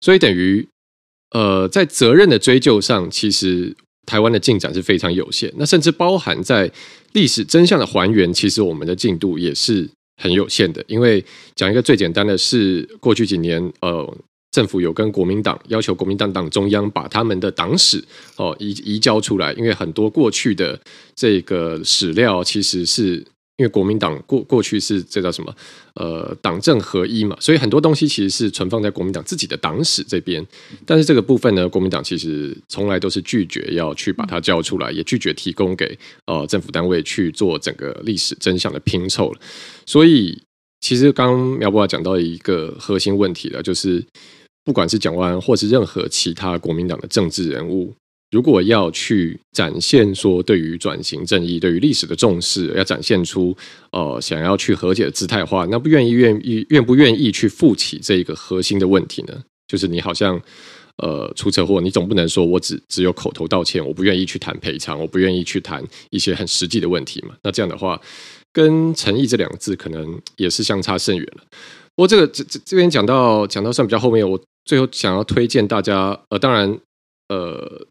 [0.00, 0.66] 所以等于
[1.30, 5.52] 呃，在责任的追究上，其实台湾的进展是非常有限。
[5.56, 6.70] 那甚至包含在
[7.12, 9.88] 历史真相的还原，其实我们的进度也是
[10.22, 10.84] 很有限的。
[10.88, 14.16] 因为讲一个最简单的是，过去几年呃，
[14.50, 18.02] 政府有跟国民党要求国民党党中央把他们的党史
[18.36, 20.80] 哦移移交出来，因为很多过去的
[21.14, 23.24] 这个史料其实是。
[23.58, 25.54] 因为国民党过过去是这叫什么？
[25.94, 30.44] 呃，党政合一嘛，所以很多东西其实是存放在国民党自己的党史这边。
[30.86, 39.34] 但是这个部分呢，国民党其实从来都是拒绝要去把它交出来，也拒绝提供给呃政府单位去做整个历史真相的拼凑。
[39.84, 40.40] 所以，
[40.80, 44.00] 其实刚刚苗博雅讲到一个核心问题了，就是
[44.64, 47.92] 不管是蒋万或是任何其他国民党的政治人物。
[48.30, 53.56] 如果要去展现说对于转型正义、对于历史的重视，要展现出
[53.90, 59.42] 呃想要去和解的姿态的话，那不愿意、愿意、愿不愿意去负起这一个核心的问题呢？
[59.66, 60.38] 就是你好像
[60.98, 67.34] 呃出车祸，你总不能说我只只有口头道歉，我不愿意去谈赔偿，我不愿意去谈一些很实际的问题嘛？
[67.42, 67.98] 那这样的话，
[68.52, 71.42] 跟诚意这两个字可能也是相差甚远了。
[71.96, 76.78] 不过这个这这这边讲到讲到算比较后面，我最后想要推荐大家，呃，当然
[77.30, 77.86] 呃。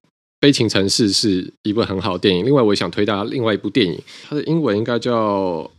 [0.47, 2.45] 悲情城市是一部很好的电影。
[2.45, 5.69] 另外，我也想推大家另外一部电影，它的英文应该叫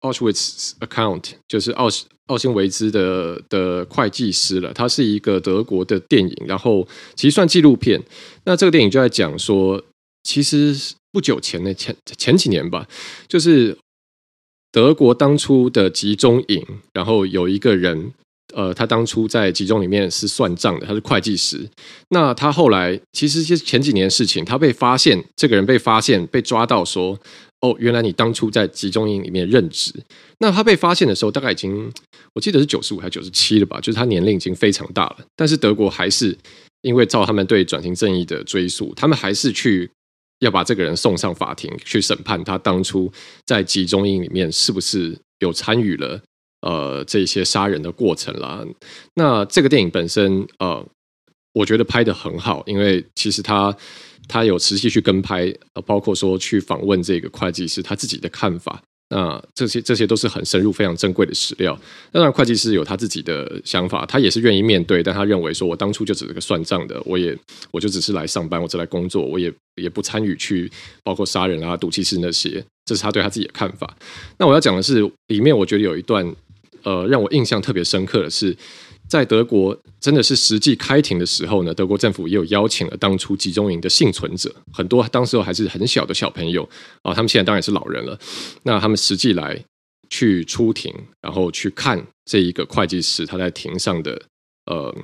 [0.00, 1.86] Auschwitz Account，就是奥
[2.26, 4.72] 奥辛维兹的的会计师了。
[4.74, 8.02] 它是一个德国的电影，然后其实算纪录片。
[8.46, 9.80] 那这个电影就在讲说，
[10.24, 10.76] 其实
[11.12, 12.88] 不久前的，前前几年吧，
[13.28, 13.78] 就是
[14.72, 18.12] 德国当初的集中营，然后有一个人。
[18.54, 21.68] 呃，他当初在集中里面是算账的，他是会计师。
[22.08, 27.20] 那他后来其实是前几年的事情，他被发现，这个人被发现被抓到说，说
[27.60, 29.92] 哦，原来你当初在集中营里面任职。
[30.38, 31.92] 那他被发现的时候，大概已经
[32.34, 35.18] 我记得是九十五还是九十七了吧，就是他年龄已经非常大了。
[35.36, 36.36] 但是德国还是
[36.82, 39.90] 因为照他们对转型正义的追溯，他们还是去
[40.40, 43.12] 要把这个人送上法庭去审判他当初
[43.46, 46.20] 在集中营里面是不是有参与了。
[46.60, 48.64] 呃，这些杀人的过程啦，
[49.14, 50.86] 那这个电影本身，呃，
[51.52, 53.74] 我觉得拍得很好，因为其实他
[54.28, 58.82] 他有持续去跟拍，呃，包括说去访问这个会计师他自己的看法。
[59.12, 61.76] 那这些这些都是很深入、非常珍贵的史料。
[62.12, 67.36] 当然，会计师有他自己的想法，他也是愿意面对，但他认为说，我当初就只是个算账的，我也
[67.72, 70.70] 我就只是来上班，我只来工作，我也也不参与去
[71.02, 73.96] 包括杀人啊、赌气室那些，这是他对他自己的看法。
[74.38, 76.24] 那我要讲的是，里面我觉得有一段，
[76.82, 78.56] 呃，让我印象特别深刻的是，
[79.08, 86.68] 在德国真的是实际开庭的时候呢，德国政府也有邀请了当初集中营的幸存者，很多当时候还是很小的小朋友
[87.02, 88.18] 啊，他们现在当然是老人了。
[88.62, 89.62] 那他们实际来
[90.08, 94.20] 去出庭，然后去看这一个会计师他在庭上的
[94.66, 94.94] 呃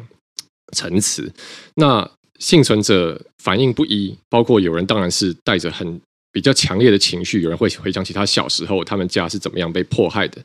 [0.76, 1.32] 陈词。
[1.74, 2.08] 那
[2.38, 6.00] 幸存者反应不一，包括有人当然是带着很
[6.32, 10.42] 比较强烈的情绪，有人会回想起他小时候他们家是怎么样被迫害的。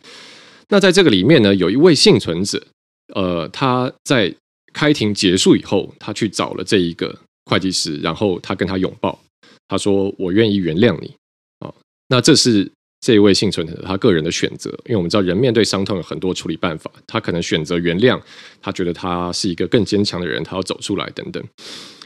[0.71, 2.65] 那在这个里面呢，有一位幸存者。
[3.13, 4.33] 呃，他在
[4.71, 9.19] 开庭结束以后，他去找了这一个会计师，然后他跟他拥抱，
[9.67, 11.13] 他说：“我愿意原谅你。”
[11.59, 11.73] 啊，
[12.07, 18.17] 那这是这一位幸存者他个人的选择，因为我们知道人面对伤痛有很多处理办法，他可能选择原谅，
[18.61, 21.43] 他觉得他是一个更坚强的人，他要走出来等等。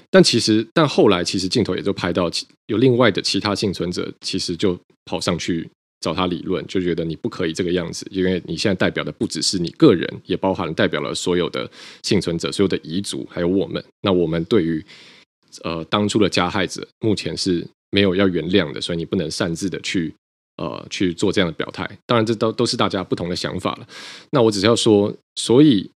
[0.09, 2.31] 但其实，但后来其实镜头也就拍到
[2.65, 4.75] 有另外的其他幸存者，其实就
[5.05, 5.69] 跑上去。
[6.01, 11.67] 找他理论，就觉得你不可以这个样子，因为你现在代表的不只是你个人，也包含了代表了所有的
[12.03, 13.83] 幸存者、所有的遗族，还有我们。
[14.01, 14.85] 那我们对于
[15.63, 20.13] 呃当初的加害者，目前是没有要原谅的，所以你不能擅自的去
[20.57, 21.89] 呃去做这样的表态。
[22.05, 23.87] 当然，这都都是大家不同的想法了。
[24.31, 25.89] 那我只是要说，所以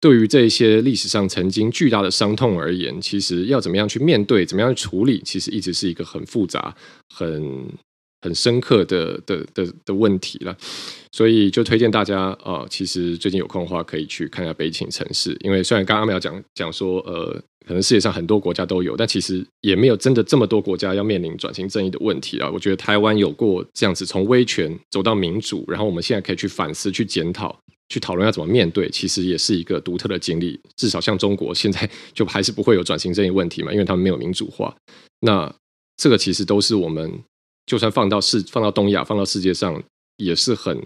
[0.00, 6.76] 对于这一些历史上曾经巨大的伤痛而言，其实要怎么样去面对，怎么样去处理，其实一直是一个很复杂、
[7.08, 7.66] 很。
[8.22, 10.56] 很深刻的的的的问题了，
[11.12, 17.32] 所以就推荐大家啊、呃，其实最近有空的话可以去看一下《悲情城市》，因为虽然刚刚没有讲讲说，呃，
[17.66, 22.50] 可能世界上很多国家都有，但其实也没有真的这么多国家要面临转型正义的问题啊。
[22.52, 30.60] 我觉得台湾有过这样子从威权走到民主，然后我们现在可以去反思、去检讨、去讨论要怎么面对，其实也是一个独特的经历。
[30.76, 34.76] 至少像中国现在 就还是不会有转型正义问题嘛，因为他们没有民主化。
[35.20, 35.50] 那
[35.96, 37.18] 这个其实都是我们。
[37.66, 39.82] 就算放到世，放到东亚，放到世界上，
[40.16, 40.80] 也是很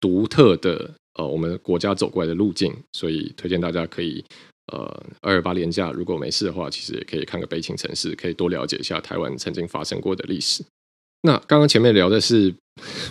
[0.00, 0.90] 独特的。
[1.16, 4.24] 呃，我们国家走过来的路径，所以推荐大家可以，
[4.72, 4.78] 呃，
[5.20, 10.64] 二二八连假如果没事的话，其实也可以看个《悲情城市》，可以多了解一下台湾曾经发生过的历史。
[11.22, 12.52] 那刚刚前面聊的是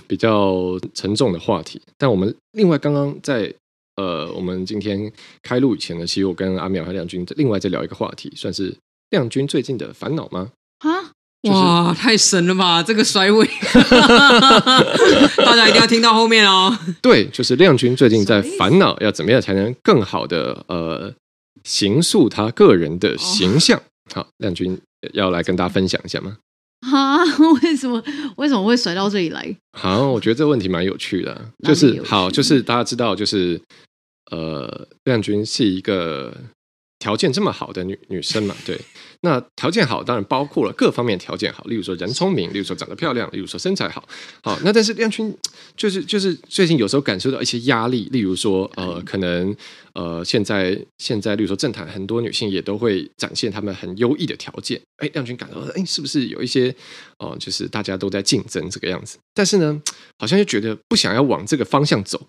[0.05, 3.53] 比较沉重的话题，但我们另外刚刚在
[3.95, 5.09] 呃，我们今天
[5.41, 8.75] 开录以前呢，其实我跟阿苗和亮君另外再聊一个话题，算是
[9.11, 10.51] 亮君最近的烦恼吗？
[11.43, 11.49] 啊？
[11.49, 12.81] 就是、哇，太神了吧！
[12.81, 13.45] 这个甩尾，
[15.37, 16.77] 大家一定要听到后面哦。
[17.01, 21.13] 对，就是亮君最近在烦恼要怎么样才能更好的呃
[21.63, 23.81] 形塑他个人的形象。
[24.13, 24.79] 好，亮君
[25.13, 26.37] 要来跟大家分享一下吗？
[26.91, 27.23] 啊，
[27.61, 28.01] 为什么
[28.37, 29.55] 为什么会甩到这里来？
[29.77, 33.61] 好，我觉得这个问题蛮有趣的，就是好，就是大家知道，就是
[34.31, 36.33] 呃，亮君是一个。
[36.99, 38.79] 条件这么好的女女生嘛，对，
[39.23, 44.05] 那条件好当然包括了各方面条件好，例如说人聪明，例如说长得漂亮，例如说身材好，
[44.43, 45.33] 好，那但是亮君
[45.77, 49.55] 就是就是最近有时候感受到一些压力，例如说呃，可能
[49.93, 56.69] 呃，现在现在，例如说政坛很多女性也都会展现她们很优异的条件，哎，亮君感到哎，是不是有一些
[57.19, 59.81] 哦、呃，就是大家都在竞争这个样子，但是呢，
[60.19, 62.21] 好像又觉得不想要往这个方向走。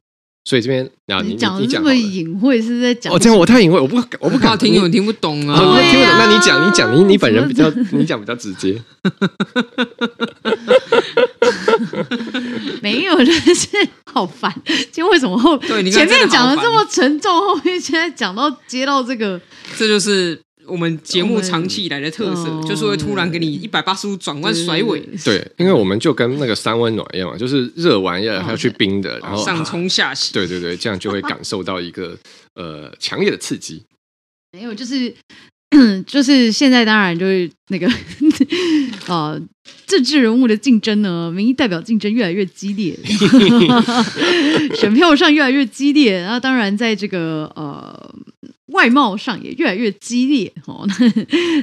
[0.44, 5.56] 所以这边啊，你讲的这么隐晦，是在讲哦，这样我太隐晦，我不我不敢听，有人听不懂啊，
[5.90, 6.18] 听不懂。
[6.18, 8.78] 那你讲，你讲，你你本人比较，你讲比较直接。
[12.82, 13.68] 没有，就是
[14.12, 14.52] 好烦。
[14.66, 15.90] 今天为什么后前面
[16.28, 19.40] 讲的这么沉重，后面现在讲到接到这个，
[19.78, 20.38] 这就是。
[20.66, 25.00] 我们节目长期以来的特色，就是会突然给你一百八十度转弯甩尾。
[25.24, 30.32] 对，因为我们就跟那个三温暖一样嘛， 就是热完要还要去冰的，然后上冲下洗。
[30.32, 32.16] 对对对，这样就会感受到一个
[32.54, 33.82] 呃 强烈的刺激。
[34.52, 35.14] 没有，就是
[36.06, 37.90] 就是现在当然就是那个
[39.08, 39.40] 呃
[39.86, 42.96] 政治人物的竞争呢，民意代表竞争越来越激烈，
[44.76, 46.20] 选票上越来越激烈。
[46.20, 48.14] 然后当然在这个呃。
[48.74, 50.84] 外貌上也越来越激烈哦，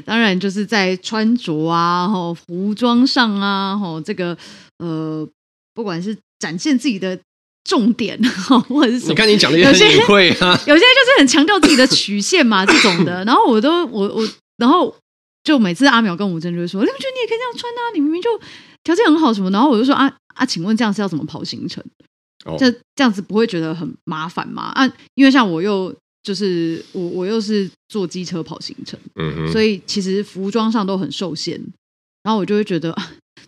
[0.05, 4.35] 当然就是在穿着啊、吼服装上啊、吼这个
[4.79, 5.27] 呃，
[5.73, 7.19] 不管是展现自己的
[7.65, 8.17] 重点，
[8.69, 13.23] 或者是什么，你看你讲的也很隐晦啊， 有些就是很强调自己的曲线嘛， 这种的。
[13.25, 14.95] 然后我都我我，然后
[15.43, 17.79] 就每次阿苗跟吴真就会说，你不觉得你也可以这样穿啊？
[17.93, 18.29] 你明明就
[18.85, 19.51] 条件很好什么？
[19.51, 21.83] 然后我就说啊啊，请问这样是要怎么跑行程？
[22.57, 24.71] 这这样子不会觉得很麻烦吗？
[24.73, 25.93] 啊，因为像我又。
[26.23, 31.59] 就是我，我又是坐机车跑行程，嗯哼，所以其实服装上都很受限。
[32.23, 32.95] 然后我就会觉得，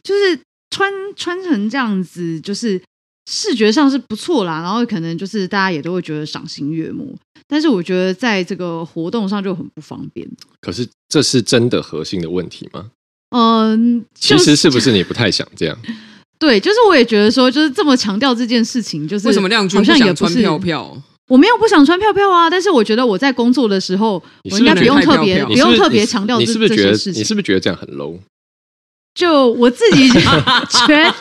[0.01, 0.39] 就是
[0.71, 2.81] 穿穿成这样子，就是
[3.29, 4.62] 视觉上是不错啦。
[4.62, 7.15] 然后可能就是大家也都会觉得赏心悦目。
[7.47, 10.27] 但是我觉得在这个活动上就很不方便。
[10.59, 12.89] 可是这是真的核心的问题吗？
[13.29, 15.77] 嗯，其实是不是你不太想这样？
[16.39, 21.03] 对，就是我也觉得说，就是这么强调这件事情，就是为什么亮君好像也不穿票票？
[21.34, 27.22] 我没有不想穿票票啊，但是我觉得我在工作的时候，我应该不用特别不用特别强调这这些事情。
[27.22, 28.19] 你是不是觉得这样很 low？
[29.15, 30.22] 就我自己觉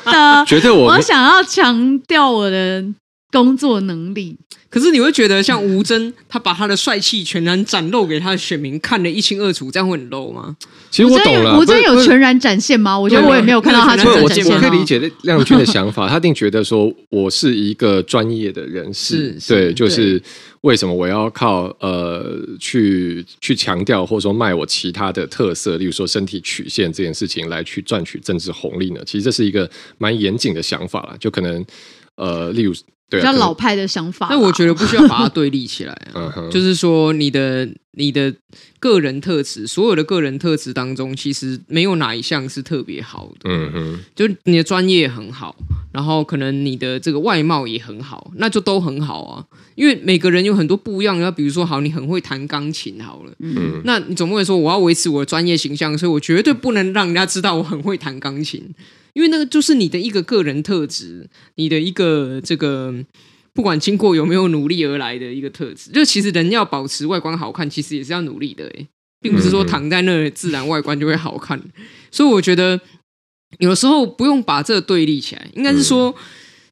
[0.05, 2.85] 得， 觉得我我想要强调我的
[3.33, 4.37] 工作能力。
[4.69, 10.57] 可是你会觉得像吴峥，他把他的帅气全然展露给他的选民看得一清二楚，这样会很 low 吗？
[10.91, 12.99] 其实我懂了，吴峥有全然展现吗？
[12.99, 14.47] 我觉得我也没有看到他全然展现。
[14.47, 20.23] 我可以理解亮君的想法，他一定觉得说我是一个专业的人士，对，就是
[20.63, 29.03] 为什么我要靠呃去去强调或者说卖我其他的特色，例如说身体曲线这件事情来去赚取政治红利呢？
[29.05, 31.63] 其实这是一个蛮严谨的想法啦，就可能
[32.15, 32.73] 呃，例如。
[33.13, 36.33] 对啊、比较老派的想法，但我觉得不需要把它对立起来、啊。
[36.51, 38.35] 就是说，你的你的
[38.79, 43.51] 个人特质，所有的个人特质当中，其实没有哪一项是特别好的。
[43.51, 45.55] 嗯哼，就你的专业很好，
[45.93, 49.45] 然后可能你的这个外貌也很好，那就都很好啊。
[49.75, 51.19] 因为每个人有很多不一样。
[51.19, 58.75] 要比如说，好，你很会弹钢琴，好了，嗯，那你总不会说我要维持我的专业形象，所以我绝对不能让人家知道我很会弹钢琴。
[59.13, 62.95] 因为那个就是你的一个个人特质，你的一个这个
[63.55, 65.91] 不管经过有没有努力而来的一个特质。
[65.91, 68.89] 就其实人要保持外观好看，其实也是要努力的，诶，
[69.21, 71.63] 并不是说躺在那儿自然外观就会好看。
[72.11, 72.81] 所以我觉得
[73.59, 76.15] 有时候不用把这个对立起来，应该是说。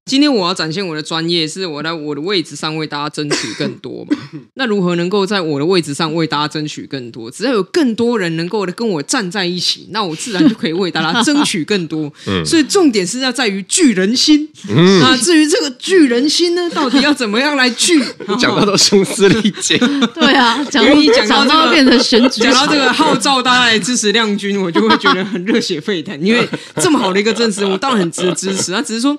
[0.07, 4.17] 今天我要展现我的专业，是我在我的位置上为大家争取更多嘛？
[4.55, 7.31] 那如何能够在我的位置上为大家争取更多？
[7.31, 12.13] 只要有更多人能够跟我站在一起，那我自然就可以为大家争取更多。
[12.27, 14.49] 嗯，所以重点是要在于聚人心。
[14.69, 18.03] 嗯，啊，至于这个聚人心呢，到底要怎么样来聚？
[18.41, 19.79] 讲到都声嘶力竭。
[20.13, 26.21] 对啊，讲一讲到这个变成选举，讲到这个号召大家来支持亮君，我就会觉得很热血沸腾。
[26.21, 26.49] 因为
[26.83, 28.73] 这么好的一个政治，我当然很值得支持。
[28.73, 29.17] 他只是说。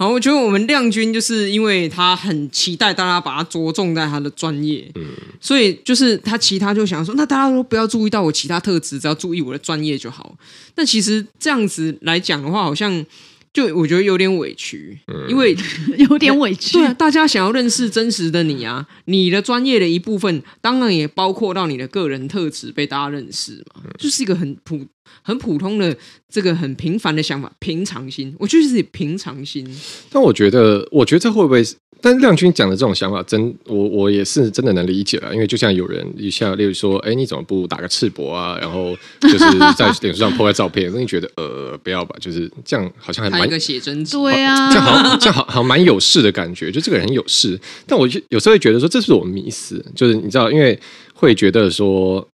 [0.00, 5.04] 好，我觉得我们亮君就是因为他很期待大家把他着重在他的专业，嗯，
[5.38, 10.34] 所以就是他其他就想说，那大家都不要注意到我其他特质，只要注意我的专业就好。
[10.76, 13.04] 那其实这样子来讲的话，好像。
[13.52, 15.56] 就我觉得有点委屈，嗯、因为
[16.08, 16.74] 有点委屈。
[16.74, 24.86] 对啊，大家想要认识真实的你啊，你的专业的一部分，当然也包括到你的个人特质被大家认识嘛，嗯、就是一个很普
[25.22, 25.96] 很普通的
[26.28, 28.34] 这个很平凡的想法，平常心。
[28.38, 29.66] 我就是平常心。
[30.10, 31.62] 但我觉得，我觉得这会不会？
[32.02, 35.34] 但亮君讲的这种想法，真我我也是真的能理解了。
[35.34, 38.56] 因为就像有人一下，例如说，哎，你怎么不打个赤膊啊？
[38.58, 39.38] 然后就是
[39.76, 42.16] 在脸书上 po 个照片，那你觉得呃，不要吧？
[42.18, 46.72] 就是这样，好像还蛮一个写真集，对啊，这样好，这样好好蛮有事的感觉。
[46.72, 50.80] 就这个人很有事，但我有时候会觉得说，这是我们迷思，就是你知道，因为
[51.12, 52.26] 会觉得说。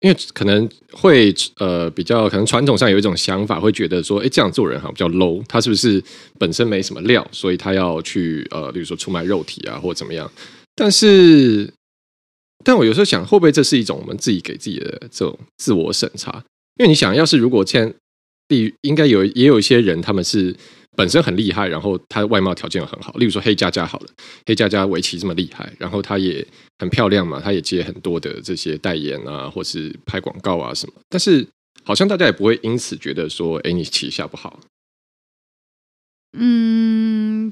[0.00, 6.02] 因为可能会呃比较可能传统上有一种想法，会觉得说，哎，这样做人好像比较 low，他是不是
[6.38, 10.30] 本身没什么料，所以他要去呃，比如说出卖肉体啊，或者怎么样？
[10.74, 11.70] 但是，
[12.64, 16.42] 但我有时候想，会不会这是一种我们自己给自己的这种自我审查？
[16.78, 17.94] 因为你想要是如果现在，
[18.80, 20.56] 应该有也有一些人，他们是。
[21.00, 24.06] 本身很厉害，然后他的外貌条件又很好，例如说黑佳佳好了，
[24.44, 26.46] 黑佳佳围棋这么厉害，然后她也
[26.78, 31.46] 很漂亮嘛，她也接很多的这些代言啊，或是拍广告啊什么，但是
[31.84, 34.60] 好像大家也不会因此觉得说，哎，你棋下不好。
[36.36, 37.50] 嗯，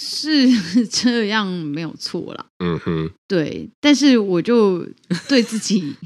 [0.00, 2.46] 是 这样没有错啦。
[2.64, 4.86] 嗯哼，对，但是我就
[5.28, 5.96] 对自己。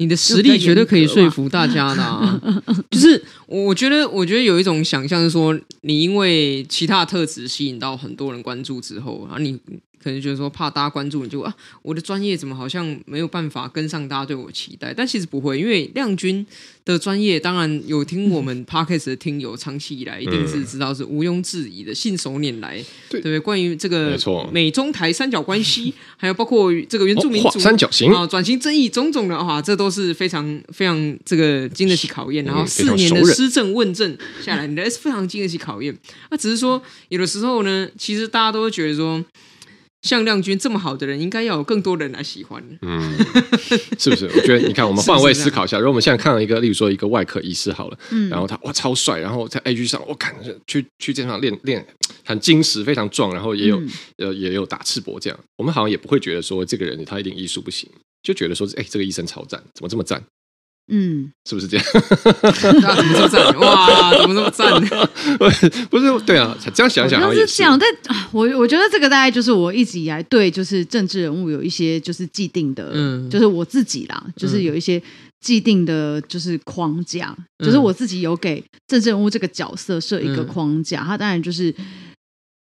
[0.00, 2.40] 你的实力绝对可以说服大家的啊！
[2.90, 9.58] 就是我觉得，我觉得有一种想象是说，你因为其他特质吸引到很多人关注之后，然后你。
[10.02, 14.94] 可能觉得说怕大家关注你就啊，我的专业怎么好像没有办法跟上大家对我期待？
[14.94, 16.46] 但其实不会，因为亮君
[16.84, 23.38] 的专业，当然有听我们 Podcast 的听友，长期以来一定是知道是毋庸置疑的，信手拈来，对不对？
[23.38, 24.18] 关于这个
[24.52, 32.44] 美中台三角关系， 还有包括这个原住民族三角形啊，转型正义种种的话，这都是非常非常这个经得起考验。
[32.44, 35.96] 然后四年的施政问政下来，你的是非常经得起考验。
[36.30, 36.80] 那只是说
[37.10, 39.22] 有的时候呢，其实大家都会觉得说。
[40.02, 42.62] 像亮君这么好的人，应该要有更多人来喜欢。
[42.82, 43.16] 嗯，
[43.98, 44.26] 是不是？
[44.26, 50.34] 我觉得你看，我们换位思考一下， 如果我们现在看到一个，例如说一个外科医师好了，嗯，然后他哇超帅，然后在 A G 上我看
[50.66, 51.86] 去去健身房练练
[52.24, 57.88] 很精实，非常壮，然后也有、嗯、呃也有打赤膊这样，我们好像也不会觉得说这个人他一定医术不行，
[58.22, 60.22] 就觉得说哎这个医生超赞，怎么这么赞？
[60.90, 61.86] 嗯，是不是这样？
[62.82, 63.54] 那怎么这么赞？
[63.60, 64.80] 哇，怎么这么赞？
[65.88, 67.78] 不是，对啊，这样想想好像是这样。
[67.78, 67.88] 但
[68.32, 75.00] 我我觉得这个大概就是我一直以来对就是政治人物有一些就是既定的，嗯，就是我自己啦，就是有一些
[75.40, 81.04] 既定的，就是框架，嗯、就是我自己有给政治人物这个角色设一个框架。
[81.04, 81.72] 他当然就是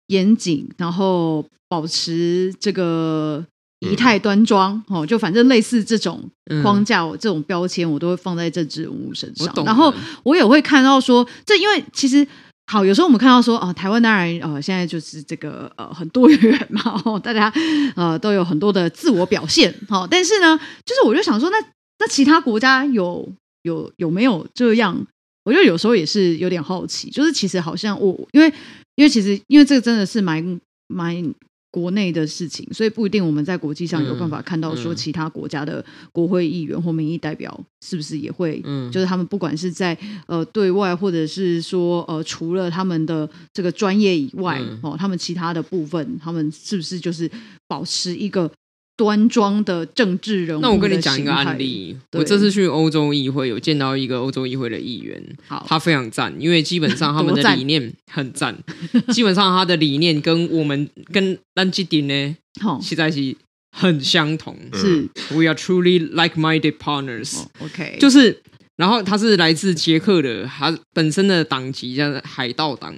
[0.07, 3.45] 严谨，然后保持这个。
[3.91, 6.23] 仪态端庄，哦，就反正类似这种
[6.61, 9.51] 框架，嗯、这种标签，我都会放在政治人物身上。
[9.65, 12.25] 然后我也会看到说，这因为其实
[12.67, 17.51] 好，有时候我们看到说，啊、呃，台湾当然呃，现在就是这个呃很多元嘛， 哦，大家
[17.95, 21.57] 呃都有很多的自我表现，好、哦，但是呢，就是我就想说，那
[21.99, 23.27] 那其他国家有
[23.63, 25.05] 有有没有这样？
[25.43, 28.51] 我觉得有时候也是有点好奇，就是其实好像我因为
[28.95, 31.33] 因为其实因为这个真的是蛮蛮。
[31.75, 37.51] 国内的事情，所以不一定我们在国际上有办法看到说其他国家的国会议员或民意代表
[37.85, 39.97] 是不是也会，嗯，就是他们不管是在
[40.27, 47.29] 呃对外或者是说呃除了他们的这个专业以外，哦，他们其他的部分，他们是不是就是
[47.67, 48.49] 保持一个。
[48.97, 50.61] 端庄的政治人物。
[50.61, 58.57] 那我跟你讲一个案例，我这次去欧洲议会有见到一个欧洲议会的议员，好，他非常赞，因为基本上 他们的理念很赞，
[59.11, 62.37] 基本上他的理念跟我们跟兰吉丁呢，
[62.81, 63.35] 实在是
[63.77, 65.09] 很相同，是。
[65.31, 67.43] We are truly like-minded partners。
[67.59, 68.41] OK，就是，
[68.77, 72.95] 然后他是来自捷克的，他本身的党籍叫海盗党，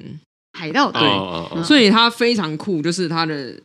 [0.53, 3.59] 海盗党，对，所以他非常酷，就是他的。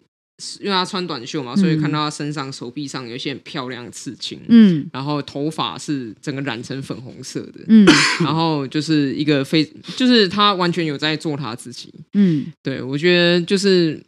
[0.61, 4.41] 因为他穿短袖嘛，所以看到他身上、手臂上有一些很漂亮的刺青。
[4.49, 7.61] 嗯，然后头发是整个染成粉红色的。
[7.68, 7.87] 嗯，
[8.24, 9.64] 然后就是一个非，
[9.97, 11.93] 就是他完全有在做他自己。
[12.14, 14.03] 嗯，对，我觉得就是。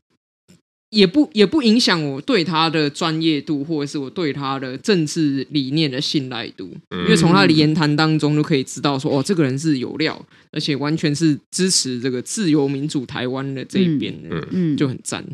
[0.95, 15.25] 也不也不影响我对他的专业度，或者是我对他的政治理念的信赖度，嗯、因为从他的言谈当中就可以知道说，哦，这个人是有料，而且完全是支持这个自由民主台湾的这一边的，嗯嗯，就很赞。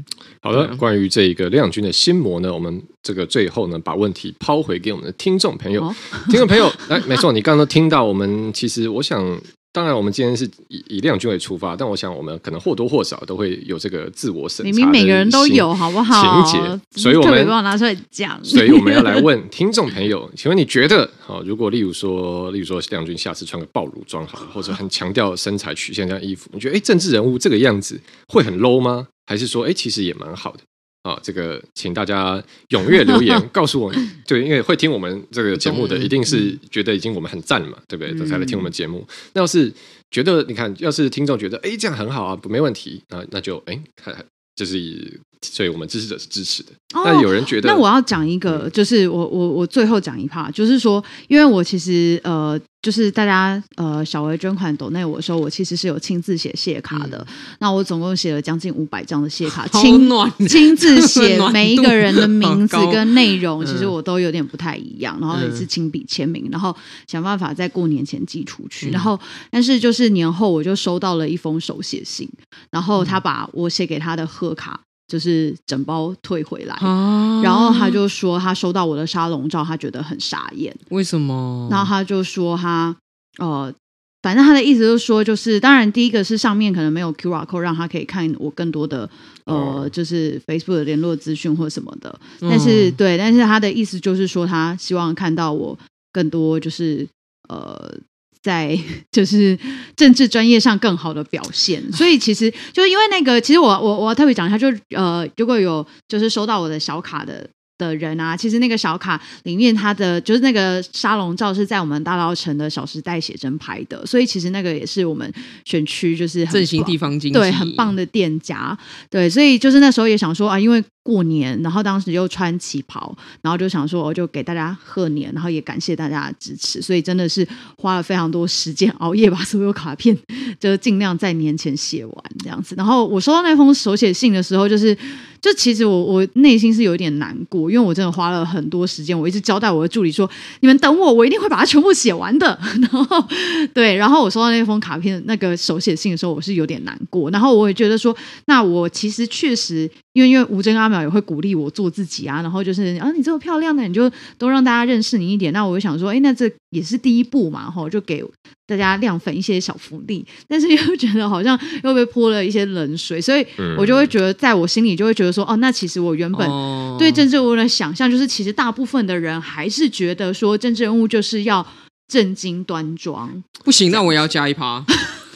[0.41, 5.95] 好的，关于这一个亮君的心魔呢，我们这个最后呢，把问题抛回给我们的听众朋友，哦、
[6.31, 9.41] 听众朋友，来，没错，你刚刚都听到，我们其实我想。
[9.73, 14.73] 当然，我们今天是以以亮君为出发，但我想我们可能或多或少都会有这个自我审查。
[14.73, 16.43] 明明每个人都有，好不好？
[16.45, 18.43] 情节，所以我们拿出来讲。
[18.45, 29.07] 所以我们要来 问听众朋友，请问你觉得，好，如果例如说，例如说亮君下次穿个暴露装好，或者很强调身材曲线这样衣服，你觉得，哎，政治人物这个样子会很 low 吗？
[29.27, 30.61] 还是说，哎，其实也蛮好的？
[31.03, 33.93] 啊，这个请大家踊跃留言 告诉我，
[34.27, 38.27] 对，因为会听我们这个节目的，一定是觉得已经我们很赞嘛，对不对？
[38.27, 39.07] 才来听我们节目。
[39.33, 39.73] 那要是
[40.11, 45.21] 觉得你看，要是听众觉得哎这样很好啊，没问题，啊那就哎看，就是。
[45.43, 46.73] 所以我们支持者是支持的。
[46.93, 57.25] 那、哦、有人觉得，那我要讲一个，就是我我我最后讲一趴，就是说，因为我其实呃，就是大家呃小额捐款抖内我的时候，我其实是有亲自写谢卡的。
[57.29, 60.11] 嗯、那我总共写了将近五百张的谢卡，亲
[60.49, 66.77] 亲自写每一个人的名字跟内容， 其实我都有点不太一样，然后也是亲笔签名，然后
[67.07, 68.91] 想办法在过年前寄出去。
[68.91, 69.19] 然后，
[69.49, 72.29] 但是就是年后我就收到了一封手写信，
[72.73, 74.81] 然后他把我写给他的贺卡。
[75.11, 80.73] 就是整包退回来，啊、然后他就说他收到我的沙龙照，他觉得很傻眼。
[80.91, 81.67] 为什么？
[81.69, 82.95] 然后他就说他
[83.39, 83.75] 呃，
[84.23, 89.11] 反正他的意思就是说，就是当然第一个是上面可能没有 QR code，让他可以看我更多的
[89.47, 92.17] 呃，就是 Facebook 的联络资讯或什么的。
[92.41, 95.77] 但是、嗯、对，但是他的意思就是说，他希望看到我
[96.13, 97.09] 更多，就是
[97.49, 97.99] 呃。
[98.43, 98.79] 在
[99.13, 99.59] 就是
[99.97, 107.49] 政治专业上更好的表现，所以其实就是因为那个，其实我我我要特别讲一下，就呃，如果有就是收到我的小卡的。
[107.81, 115.33] 的人啊，其实那个小卡里面，它的就是那个沙龙照是在我们大稻城的小时代写真拍的，所以其实那个也是我们
[115.65, 118.77] 选区就是振兴地方经济，对，很棒的店家，
[119.09, 127.45] 对，所以就是那时候也想说啊，因为过年，然后当时又穿旗袍，然后就想说我就给大家贺年，然后也感谢大家的支持，所以真的是
[127.77, 130.17] 花了非常多时间熬夜把所有卡片
[130.61, 132.77] 就尽量在年前写完这样子。
[132.77, 134.97] 然后我收到那封手写信的时候，就是。
[135.41, 140.31] 就其实我我内心是有点难过，因为我真的花了很多时间，我一直交代我的助理说
[140.61, 142.49] ：“你们等我，我一定会把它全部写完的。”
[142.83, 143.27] 然后
[143.73, 147.31] 对，然后我收到那封卡片那个手写信的时候，我是有点难过。
[147.31, 155.53] 然后我也觉得说，那我其实确实，因为因为吴真阿淼也会鼓励我做自己啊，然后就是啊，你这么漂亮的，你就都让大家认识你一点。
[155.53, 158.25] 那我就想说，哎，那这也是第一步嘛，吼，就给。
[158.67, 163.45] 大家亮粉一些小福利，但是又觉得好像又被泼了一些冷水，所以
[163.77, 166.49] 我就会觉得，在我心里就会觉得说，哦，那其实我原本
[166.97, 171.67] 对政治人物的想象，就是其实大部分的人还是觉得说，政治人物就是要
[172.07, 173.43] 正经端庄。
[173.65, 174.85] 不行，那我也要加一趴，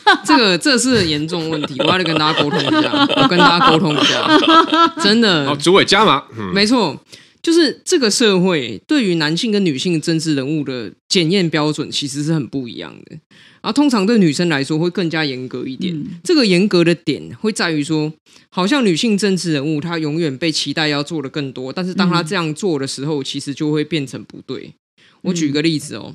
[0.25, 4.27] 这个这是很严重问题，我要跟大家沟通一下，我跟大家沟通一下，
[5.03, 5.47] 真的。
[5.47, 7.01] 好，主委加码，嗯、没错。
[7.43, 13.19] 就是这个社会对于男性跟女性政治人物的检验标准其实是很不一样的，
[13.61, 15.95] 而通常对女生来说会更加严格一点。
[15.95, 18.11] 嗯、这个严格的点会在于说，
[18.49, 24.73] 好像女性政治人物她永远被期待要做的更多，但是当她这样做的时候，其实就会变成不对。
[25.21, 26.15] 我举个例子哦。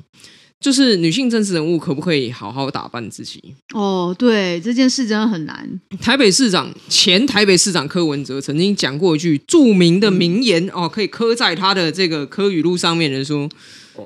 [0.60, 3.42] 就是女性政治人物可不可以好好打扮自己？
[3.72, 5.80] 哦，对，这件事真的很难。
[6.02, 13.48] 台北市长，前台北市长柯文哲曾经讲过一句著名的名言，嗯、哦，可以刻在他的这个柯语录上面的说：“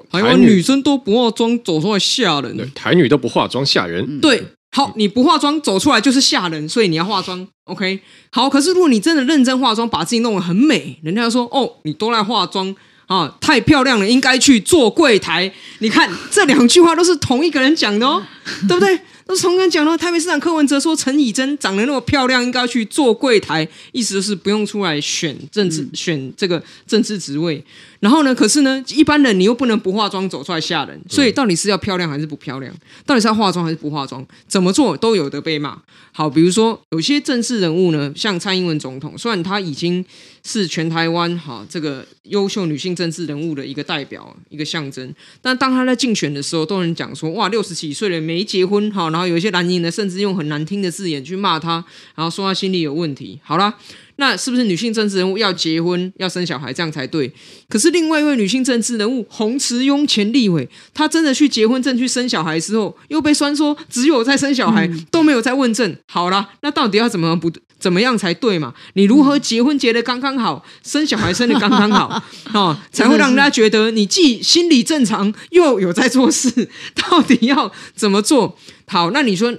[0.09, 4.05] 台湾女生都不化妆走出来吓人。”对，台女都不化妆吓人。
[4.09, 4.45] 嗯、对，
[4.77, 7.45] 好，你不化妆走出来就是吓人，所以你要化妆。
[7.65, 7.99] OK，
[8.31, 12.73] 好，可是如果你真的认真化妆，把自己弄得很美，人家说：“哦，你都来化妆。”
[13.07, 15.53] 啊，太漂亮了，应该去做柜台。
[15.81, 18.23] 你看这两句话都是同一个人讲的哦，
[18.69, 18.99] 对不对？
[19.27, 19.97] 都是同一个人讲的。
[19.97, 27.65] 台北市长柯文哲说陈以真长得那么漂亮，应该去做柜台，意思就是不用出来选政治，嗯、选这个政治职位。
[28.05, 32.71] 然后呢，可是呢，一般人你又不能不化妆走出来吓人，所以到底是要漂亮还是不漂亮？
[33.07, 34.23] 到底是要化妆还是不化妆？
[34.47, 35.81] 怎么做都有得被骂。
[36.13, 40.05] 好，比如说有些政治人物呢，像蔡英文总统，虽然他已经
[40.43, 51.83] 是全台湾哈这个优秀女性政治人物的一个代表、一个象征，但当他在竞选的时候，都有人讲说哇，六十几岁了没结婚哈，然后有一些蓝营呢，甚至用很难听的字眼去骂他，
[52.15, 53.41] 然后说他心理有问题。
[53.43, 53.75] 好啦。
[54.17, 57.33] 那是不是女性政治人物要结婚要生小孩这样才对？
[57.69, 65.97] 可是另外一位女性政治人物洪慈庸前立委，她真的去结婚证去生小孩之后，又被酸说只有在生小孩都没有在问政。
[66.07, 68.73] 好了，那到底要怎么不怎么样才对嘛？
[68.95, 72.23] 你如何结婚结得刚刚好，生小孩生得刚刚好
[72.55, 76.69] 哦，才会让人家觉得你既心理正常又有在做事？
[76.95, 78.57] 到底要怎么做？
[78.87, 79.55] 好，那你说。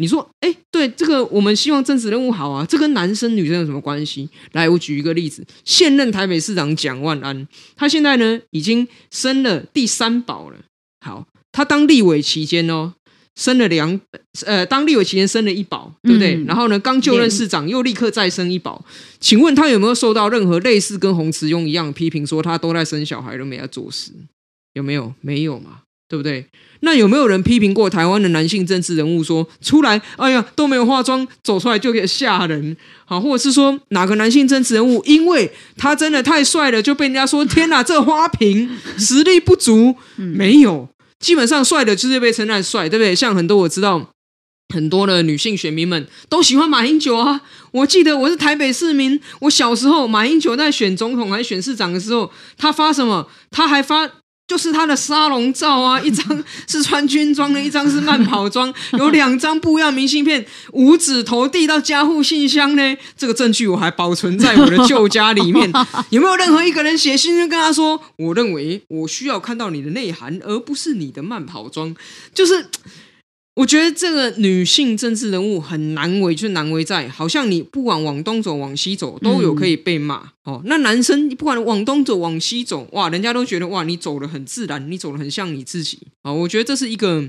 [0.00, 4.26] 你说，哎，对，这个我们希望政治人物好啊，这跟男生女生有什么关系？
[4.52, 7.46] 来，我举一个例子，现任台北市长蒋万安，
[7.76, 10.56] 他现在呢已经生了第三宝了。
[11.04, 12.94] 好，他当立委期间哦，
[13.36, 14.00] 生了两，
[14.46, 16.34] 呃，当立委期间生了一宝，对不对？
[16.34, 18.82] 嗯、然后呢，刚就任市长又立刻再生一宝。
[19.20, 24.12] 请问他有没有受到任何类似跟洪慈庸一样批评，说他都在生小孩都没在做事？
[24.72, 25.12] 有没有？
[25.20, 25.82] 没有嘛？
[26.08, 26.46] 对不对？
[26.82, 32.76] 那有没有人批评过台湾的男性政治人物说出来，哎呀都没有化妆走出来就可以吓人？
[33.04, 39.94] 好，或者是说哪个男性政治人物因为他真的太帅了，就被人家说天哪，这花瓶 实力不足？
[40.16, 43.14] 没有，基本上帅的就是被称赞帅，对不对？
[43.14, 44.10] 像很多我知道
[44.72, 47.42] 很多的女性选民们都喜欢马英九啊。
[47.72, 53.28] 我记得我是台北市民，我小时候马英九在选总统还是选市长的时候，他发什么？
[53.50, 54.10] 他还发。
[54.50, 62.96] 就是他的沙龙照啊， 一张是穿军装的，一张是慢跑装， 有两张不一样明信片，五指投递到家户信箱呢。
[63.16, 65.72] 这个证据我还保存在我的旧家里面。
[66.10, 71.94] 有没有任何一个人写信跟他说，我认为我需要看到你的内涵，而不是你的慢跑装？
[72.34, 72.66] 就是。
[73.60, 80.62] 我觉得这个女性政治人物很难为，就是难为在，好像你不管往东走往西走，都有可以被骂、嗯、哦。
[80.64, 86.34] 那男生你不管往东走往西走，哇，人家都觉得哇，你走的很自然，你走的很像你自己啊、哦。
[86.34, 87.28] 我觉得这是一个。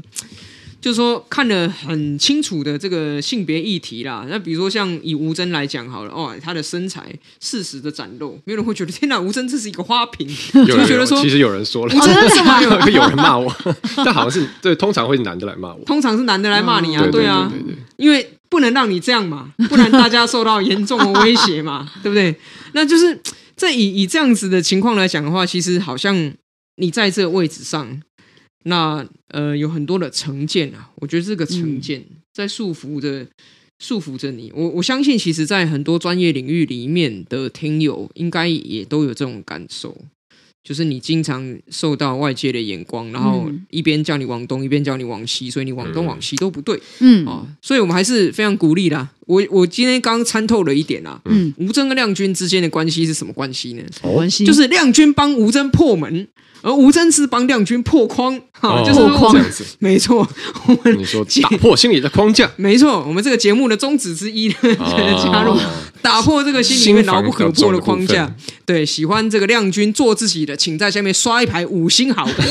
[0.81, 13.55] 就是说看得很清楚的这个性别议题啦，那比如说像以吴峥来讲好了，哦，她的身材适时的展露，没有人会觉得天哪，吴峥这是一个花瓶，有人觉得说，其实有人说了，吴峥干嘛有有人骂我？
[14.03, 22.35] 但好像是对，通常会是男的来骂我，通常是男的来骂你啊，嗯、对啊，对对对对，因为不能让你这样嘛，不然大家受到严重的威胁嘛， 对不对？
[22.73, 23.21] 那就是
[23.55, 26.33] 在以以这样子的情况来讲的话，其实好像
[26.77, 28.01] 你在这个位置上。
[28.63, 33.27] 那呃，有很多的成见啊，我觉得这个成见在束缚着、嗯、
[33.79, 34.51] 束缚着你。
[34.55, 39.97] 我我相信，其实，在很多专业领域里面的听友，应该也都有这种感受，
[40.63, 46.79] 就是你经常受到外界的眼光，然后一边叫你往东，一边叫你往西，所以你往东往西都不对。
[46.99, 49.09] 嗯啊，所以我们还是非常鼓励的。
[49.31, 53.83] 我我今天刚参透了一点啊，嗯，吴征跟亮君之间的关系是什么关系呢？
[53.91, 54.45] 什么关系？
[54.45, 56.27] 就是亮君帮吴征破门。
[56.63, 59.45] 而吴征是帮亮君破框，哈、哦，就是破框，
[59.79, 60.27] 没错。
[60.67, 63.03] 我们你说打破心理的框架，没错。
[63.07, 65.57] 我们这个节目的宗旨之一呢，哦、加入
[66.03, 68.31] 打破这个心里面牢不可破的框架。
[68.63, 72.45] 对，喜欢这个亮君做自己的，请在下面刷一排五星好评。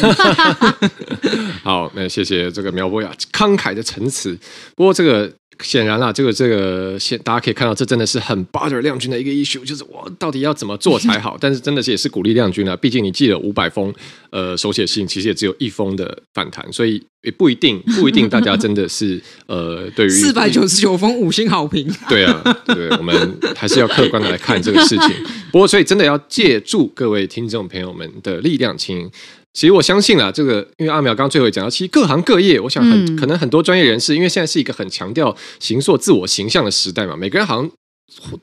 [1.62, 4.36] 好，那谢谢这个苗博雅慷慨的陈词。
[4.74, 5.32] 不过这个。
[5.62, 11.36] 显然啦，这个这个现大家可以看到，这真的是很 bother 亮君的一个 issue，就是我到底要怎么做才好？
[11.40, 13.92] 但是真的是也是鼓励亮君啊，毕竟你寄了五百封
[14.30, 25.10] 呃手写信，其实也只有一封的反弹，所以也不一定 不一定大家真的是呃对于四百九十九封五星好评， 对啊，对，我们还是要客观的来看这个事情。
[25.52, 29.10] 不过，所以真的要借助各位听众朋友们的力量，请。
[29.52, 37.70] 其实我相信啊，这个因为阿苗刚刚最后也讲到，其实各行各业，我想很、嗯、可能很多专业人士，因为现在是一个很强调形塑自我形象的时代嘛，每个人好像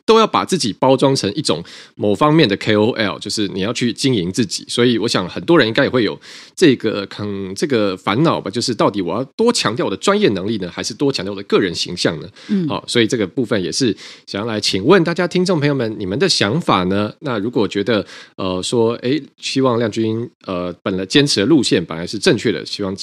[0.06, 1.64] 都要把自己包装成一种
[1.96, 4.66] 某方面的 KOL，就是你要去经营自己。
[4.68, 6.20] 所以我想很多人应该也会有
[6.56, 12.30] 这个可这个烦恼吧，就是到底我要多强调我的专业能力呢，还是多强调我的个人形象呢？
[12.48, 13.96] 嗯，好，所以这个部分也是
[14.26, 17.14] 想要来请问大家听众朋友们，你们的想法呢？
[17.20, 18.06] 那如果觉得
[18.36, 22.96] 呃说，哎，希望亮君呃本来坚持的路线本来是正确的，希望。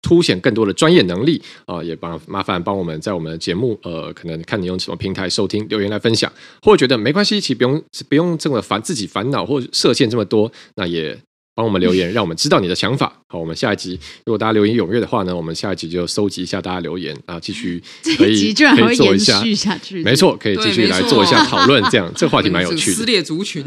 [0.00, 6.32] 凸显更多的专业能力啊、呃，也帮麻烦帮我们在我们的节目呃，可能看你用什么平台收听留言来分享，
[6.62, 11.18] 或者觉得没关系，其实不用不用这么烦自己烦恼或设限这么多，那也
[11.58, 13.12] 帮我们留言，让我们知道你的想法。
[13.26, 17.82] 好，我们下一集如果大家留言踊跃的话呢，我们下一集就收集一下大家留言啊，继续
[18.16, 22.96] 可以可以做一下去，没错，可以继续来做一下讨论，这样 这个话题蛮有趣的。
[22.98, 23.64] 撕裂族群。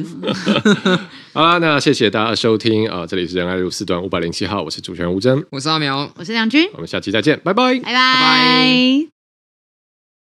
[1.33, 3.05] 好啦，那谢谢大家收听啊！
[3.05, 9.20] 这里是仁爱路四段五百零七号，我是主持人吴峥，我是阿苗，我是梁君，我们下期再见，拜拜，拜拜。